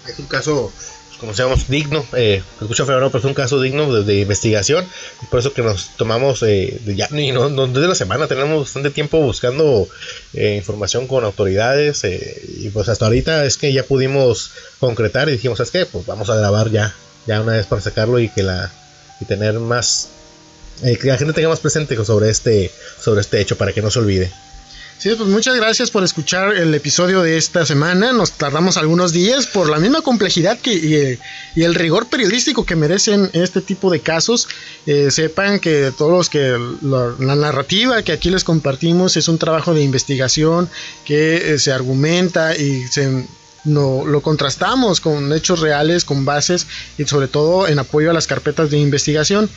Es 0.09 0.19
un 0.19 0.27
caso, 0.27 0.73
como 1.23 1.57
digno, 1.69 2.05
eh, 2.17 2.43
escucho 2.61 2.85
pero 2.85 3.07
es 3.07 3.25
un 3.25 3.33
caso 3.33 3.61
digno 3.61 4.03
de, 4.03 4.21
investigación, 4.21 4.85
por 5.31 5.39
eso 5.39 5.53
que 5.53 5.63
nos 5.63 5.91
tomamos, 5.97 6.43
eh, 6.43 6.81
ya, 6.97 7.09
y 7.13 7.31
no, 7.31 7.49
no 7.49 7.69
desde 7.69 7.87
la 7.87 7.95
semana, 7.95 8.27
tenemos 8.27 8.65
bastante 8.65 8.91
tiempo 8.91 9.19
buscando 9.19 9.89
eh, 10.35 10.57
información 10.57 11.07
con 11.07 11.25
autoridades, 11.25 12.03
eh, 12.03 12.43
y 12.59 12.71
pues 12.71 12.89
hasta 12.89 13.07
ahorita 13.07 13.45
es 13.45 13.57
que 13.57 13.73
ya 13.73 13.85
pudimos 13.85 14.51
concretar 14.81 15.29
y 15.29 15.33
dijimos, 15.33 15.59
¿sabes 15.59 15.71
qué? 15.71 15.87
Pues 15.87 16.05
vamos 16.07 16.29
a 16.29 16.35
grabar 16.35 16.71
ya, 16.71 16.93
ya 17.27 17.41
una 17.41 17.53
vez 17.53 17.67
para 17.67 17.81
sacarlo 17.81 18.19
y 18.19 18.29
que 18.29 18.43
la, 18.43 18.73
y 19.21 19.25
tener 19.25 19.55
más, 19.61 20.09
que 20.83 21.07
la 21.07 21.19
gente 21.19 21.35
tenga 21.35 21.51
más 21.51 21.61
presente 21.61 21.97
sobre 22.05 22.31
este, 22.31 22.73
sobre 23.01 23.21
este 23.21 23.41
hecho 23.41 23.57
para 23.57 23.73
que 23.73 23.81
no 23.81 23.93
se 23.93 24.01
olvide. 24.01 24.33
Sí, 25.03 25.11
pues 25.17 25.29
muchas 25.29 25.57
gracias 25.57 25.91
por 25.91 26.05
escuchar 26.05 26.55
el 26.55 26.73
episodio 26.77 27.23
de 27.23 27.37
esta 27.37 27.67
semana. 27.67 28.12
Nos 28.12 28.31
tardamos 28.31 28.77
algunos 28.77 29.12
días 29.12 29.49
por 29.49 29.69
la 29.69 29.81
misma 29.81 30.01
complejidad 30.01 30.61
que, 30.61 31.19
y, 31.57 31.61
el 31.61 31.75
rigor 31.75 32.07
periodístico 32.07 32.65
que 32.65 32.77
merecen 32.77 33.29
este 33.33 33.61
tipo 33.62 33.91
de 33.91 33.99
casos. 33.99 34.47
Eh, 34.87 35.11
sepan 35.11 35.59
que 35.59 35.93
todos 35.99 36.12
los 36.12 36.29
que 36.31 36.57
la, 36.83 37.35
narrativa 37.35 38.05
que 38.05 38.12
aquí 38.12 38.31
les 38.31 38.45
compartimos 38.45 39.17
es 39.17 39.27
un 39.27 39.38
trabajo 39.38 39.75
de 39.75 39.83
investigación 39.83 40.71
que 41.05 41.55
eh, 41.55 41.59
se 41.59 41.73
argumenta 41.73 42.57
y 42.57 42.87
se 42.87 43.27
no, 43.65 44.05
lo 44.07 44.21
contrastamos 44.23 45.01
con 45.01 45.33
hechos 45.33 45.59
reales, 45.59 46.05
con 46.05 46.25
bases 46.25 46.69
y 46.97 47.05
sobre 47.07 47.27
todo 47.27 47.67
en 47.67 47.81
apoyo 47.81 48.11
a 48.11 48.15
las 48.15 48.29
carpetas 48.29 48.71
de 48.71 48.79
investigación. 48.79 49.51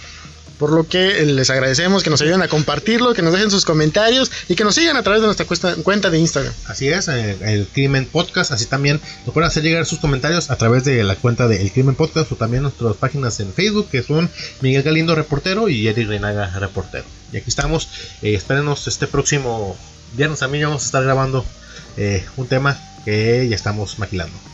Por 0.57 0.71
lo 0.71 0.87
que 0.87 1.19
eh, 1.19 1.25
les 1.25 1.49
agradecemos 1.49 2.03
que 2.03 2.09
nos 2.09 2.21
ayuden 2.21 2.41
a 2.41 2.47
compartirlo, 2.47 3.13
que 3.13 3.21
nos 3.21 3.33
dejen 3.33 3.51
sus 3.51 3.65
comentarios 3.65 4.31
y 4.47 4.55
que 4.55 4.63
nos 4.63 4.75
sigan 4.75 4.95
a 4.95 5.03
través 5.03 5.21
de 5.21 5.27
nuestra 5.27 5.45
cuenta 5.83 6.09
de 6.09 6.19
Instagram. 6.19 6.53
Así 6.65 6.87
es, 6.87 7.07
eh, 7.07 7.37
el 7.41 7.67
Crimen 7.67 8.05
Podcast. 8.05 8.51
Así 8.51 8.65
también 8.65 9.01
nos 9.25 9.33
pueden 9.33 9.47
hacer 9.47 9.63
llegar 9.63 9.85
sus 9.85 9.99
comentarios 9.99 10.49
a 10.49 10.55
través 10.55 10.83
de 10.85 11.03
la 11.03 11.15
cuenta 11.15 11.47
de 11.47 11.61
El 11.61 11.71
Crimen 11.71 11.95
Podcast 11.95 12.31
o 12.31 12.35
también 12.35 12.63
nuestras 12.63 12.95
páginas 12.95 13.39
en 13.39 13.53
Facebook 13.53 13.89
que 13.89 14.03
son 14.03 14.29
Miguel 14.61 14.83
Galindo 14.83 15.15
Reportero 15.15 15.67
y 15.67 15.87
Eric 15.87 16.07
Reinaga 16.07 16.57
Reportero. 16.59 17.05
Y 17.33 17.37
aquí 17.37 17.49
estamos. 17.49 17.89
Eh, 18.21 18.33
espérenos 18.33 18.87
este 18.87 19.07
próximo 19.07 19.77
viernes. 20.13 20.41
Mí 20.49 20.63
vamos 20.63 20.83
a 20.83 20.85
estar 20.85 21.03
grabando 21.03 21.45
un 22.37 22.47
tema 22.47 22.77
que 23.05 23.47
ya 23.47 23.55
estamos 23.55 23.99
maquilando. 23.99 24.44